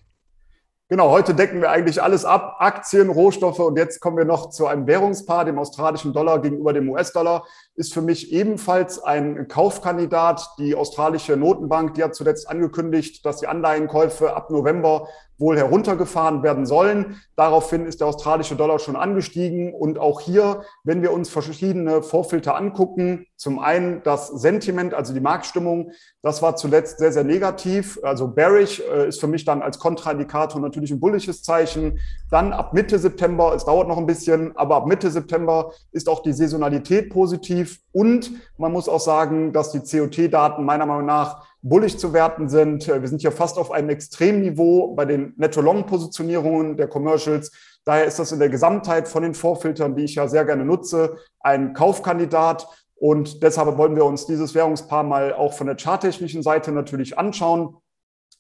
Genau, 0.90 1.12
heute 1.12 1.36
decken 1.36 1.60
wir 1.60 1.70
eigentlich 1.70 2.02
alles 2.02 2.24
ab, 2.24 2.56
Aktien, 2.60 3.10
Rohstoffe 3.10 3.60
und 3.60 3.78
jetzt 3.78 4.00
kommen 4.00 4.16
wir 4.16 4.24
noch 4.24 4.52
zu 4.52 4.68
einem 4.68 4.88
Währungspaar, 4.88 5.44
dem 5.44 5.60
australischen 5.60 6.14
Dollar 6.14 6.42
gegenüber 6.42 6.72
dem 6.72 6.90
US-Dollar 6.90 7.44
ist 7.78 7.94
für 7.94 8.02
mich 8.02 8.34
ebenfalls 8.34 9.02
ein 9.04 9.48
Kaufkandidat. 9.48 10.50
Die 10.58 10.74
australische 10.74 11.38
Notenbank, 11.38 11.94
die 11.94 12.04
hat 12.04 12.16
zuletzt 12.16 12.50
angekündigt, 12.50 13.24
dass 13.24 13.38
die 13.38 13.48
Anleihenkäufe 13.48 14.36
ab 14.36 14.50
November 14.50 15.08
wohl 15.40 15.56
heruntergefahren 15.56 16.42
werden 16.42 16.66
sollen. 16.66 17.22
Daraufhin 17.36 17.86
ist 17.86 18.00
der 18.00 18.08
australische 18.08 18.56
Dollar 18.56 18.80
schon 18.80 18.96
angestiegen. 18.96 19.74
Und 19.74 20.00
auch 20.00 20.20
hier, 20.20 20.64
wenn 20.84 21.04
wir 21.04 21.14
uns 21.14 21.30
verschiedene 21.30 22.02
Vorfilter 22.02 22.56
angucken, 22.56 23.28
zum 23.36 23.60
einen 23.60 24.02
das 24.04 24.30
Sentiment, 24.30 24.96
also 24.96 25.14
die 25.14 25.20
Marktstimmung, 25.20 25.92
das 26.24 26.42
war 26.42 26.56
zuletzt 26.56 26.98
sehr, 26.98 27.12
sehr 27.12 27.24
negativ. 27.24 28.00
Also 28.02 28.28
bearish 28.28 28.80
äh, 28.80 29.10
ist 29.10 29.20
für 29.20 29.28
mich 29.28 29.46
dann 29.46 29.62
als 29.62 29.78
Kontraindikator 29.78 30.60
natürlich 30.60 30.90
ein 30.90 31.00
bullisches 31.00 31.44
Zeichen. 31.44 32.00
Dann 32.32 32.52
ab 32.52 32.74
Mitte 32.74 32.98
September, 32.98 33.54
es 33.54 33.66
dauert 33.66 33.88
noch 33.88 33.98
ein 34.00 34.08
bisschen, 34.08 34.58
aber 34.58 34.78
ab 34.78 34.88
Mitte 34.88 35.12
September 35.12 35.72
ist 35.92 36.10
auch 36.10 36.24
die 36.24 36.34
Saisonalität 36.34 37.12
positiv 37.12 37.67
positiv. 37.68 37.82
Und 37.92 38.32
man 38.58 38.72
muss 38.72 38.90
auch 38.90 39.00
sagen, 39.00 39.54
dass 39.54 39.72
die 39.72 39.80
COT-Daten 39.80 40.64
meiner 40.64 40.86
Meinung 40.86 41.06
nach 41.06 41.46
bullig 41.62 41.98
zu 41.98 42.14
werten 42.14 42.50
sind. 42.50 42.88
Wir 42.88 43.08
sind 43.08 43.22
hier 43.22 43.32
fast 43.32 43.58
auf 43.58 43.72
einem 43.72 43.90
Extremniveau 43.90 44.94
bei 44.96 45.06
den 45.06 45.34
Netto-Long-Positionierungen 45.38 46.78
der 46.78 46.88
Commercials. 46.88 47.52
Daher 47.84 48.06
ist 48.06 48.20
das 48.20 48.32
in 48.32 48.40
der 48.40 48.50
Gesamtheit 48.50 49.08
von 49.08 49.24
den 49.24 49.34
Vorfiltern, 49.34 49.96
die 49.96 50.04
ich 50.04 50.16
ja 50.16 50.28
sehr 50.28 50.46
gerne 50.46 50.66
nutze, 50.66 51.18
ein 51.40 51.74
Kaufkandidat. 51.74 52.68
Und 52.96 53.44
deshalb 53.44 53.78
wollen 53.78 53.96
wir 53.96 54.06
uns 54.06 54.26
dieses 54.26 54.56
Währungspaar 54.56 55.04
mal 55.04 55.34
auch 55.34 55.54
von 55.54 55.68
der 55.68 55.78
charttechnischen 55.78 56.44
Seite 56.44 56.72
natürlich 56.72 57.18
anschauen. 57.18 57.78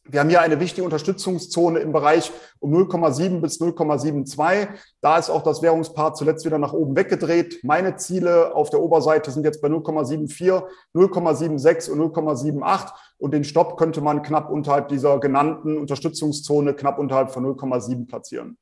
Wir 0.09 0.21
haben 0.21 0.29
hier 0.29 0.41
eine 0.41 0.59
wichtige 0.61 0.85
Unterstützungszone 0.85 1.79
im 1.79 1.91
Bereich 1.91 2.31
um 2.59 2.73
0,7 2.73 3.41
bis 3.41 3.59
0,72. 3.59 4.67
Da 5.01 5.17
ist 5.17 5.29
auch 5.29 5.43
das 5.43 5.61
Währungspaar 5.61 6.13
zuletzt 6.13 6.45
wieder 6.45 6.57
nach 6.57 6.71
oben 6.71 6.95
weggedreht. 6.95 7.59
Meine 7.63 7.97
Ziele 7.97 8.55
auf 8.55 8.69
der 8.69 8.81
Oberseite 8.81 9.31
sind 9.31 9.43
jetzt 9.43 9.61
bei 9.61 9.67
0,74, 9.67 10.63
0,76 10.95 11.91
und 11.91 11.99
0,78. 11.99 12.91
Und 13.17 13.33
den 13.33 13.43
Stopp 13.43 13.77
könnte 13.77 13.99
man 13.99 14.21
knapp 14.21 14.49
unterhalb 14.49 14.87
dieser 14.87 15.19
genannten 15.19 15.77
Unterstützungszone, 15.77 16.73
knapp 16.73 16.99
unterhalb 16.99 17.31
von 17.31 17.45
0,7 17.45 18.07
platzieren. 18.07 18.57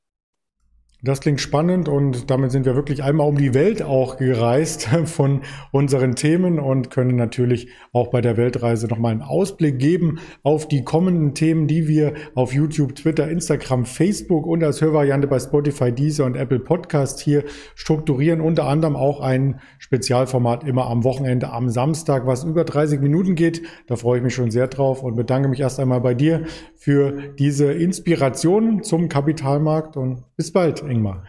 Das 1.05 1.21
klingt 1.21 1.39
spannend 1.39 1.87
und 1.87 2.31
damit 2.31 2.49
sind 2.49 2.65
wir 2.65 2.73
wirklich 2.73 3.03
einmal 3.03 3.27
um 3.27 3.37
die 3.37 3.53
Welt 3.53 3.83
auch 3.83 4.17
gereist 4.17 4.85
von 5.05 5.41
unseren 5.71 6.15
Themen 6.15 6.57
und 6.57 6.89
können 6.89 7.15
natürlich 7.15 7.67
auch 7.93 8.07
bei 8.07 8.21
der 8.21 8.37
Weltreise 8.37 8.87
nochmal 8.87 9.11
einen 9.11 9.21
Ausblick 9.21 9.77
geben 9.77 10.17
auf 10.41 10.67
die 10.67 10.83
kommenden 10.83 11.35
Themen, 11.35 11.67
die 11.67 11.87
wir 11.87 12.15
auf 12.33 12.53
YouTube, 12.53 12.95
Twitter, 12.95 13.29
Instagram, 13.29 13.85
Facebook 13.85 14.47
und 14.47 14.63
als 14.63 14.81
Hörvariante 14.81 15.27
bei 15.27 15.37
Spotify, 15.37 15.91
Deezer 15.91 16.25
und 16.25 16.35
Apple 16.35 16.57
Podcast 16.57 17.19
hier 17.19 17.43
strukturieren. 17.75 18.41
Unter 18.41 18.65
anderem 18.65 18.95
auch 18.95 19.19
ein 19.19 19.59
Spezialformat 19.77 20.63
immer 20.63 20.87
am 20.87 21.03
Wochenende, 21.03 21.51
am 21.51 21.69
Samstag, 21.69 22.25
was 22.25 22.43
über 22.43 22.63
30 22.63 22.99
Minuten 22.99 23.35
geht. 23.35 23.61
Da 23.85 23.95
freue 23.95 24.17
ich 24.17 24.23
mich 24.23 24.33
schon 24.33 24.49
sehr 24.49 24.67
drauf 24.67 25.03
und 25.03 25.15
bedanke 25.15 25.49
mich 25.49 25.59
erst 25.59 25.79
einmal 25.79 26.01
bei 26.01 26.15
dir 26.15 26.45
für 26.75 27.35
diese 27.37 27.71
Inspiration 27.71 28.81
zum 28.81 29.07
Kapitalmarkt 29.07 29.97
und 29.97 30.23
bis 30.35 30.51
bald. 30.51 30.81
Ingmar. 30.95 31.23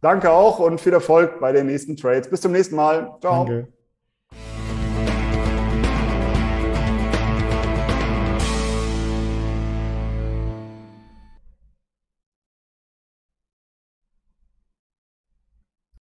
Danke 0.00 0.30
auch 0.30 0.58
und 0.58 0.80
viel 0.80 0.92
Erfolg 0.92 1.40
bei 1.40 1.52
den 1.52 1.66
nächsten 1.66 1.96
Trades. 1.96 2.30
Bis 2.30 2.40
zum 2.40 2.52
nächsten 2.52 2.76
Mal. 2.76 3.16
Ciao. 3.20 3.44
Danke. 3.44 3.75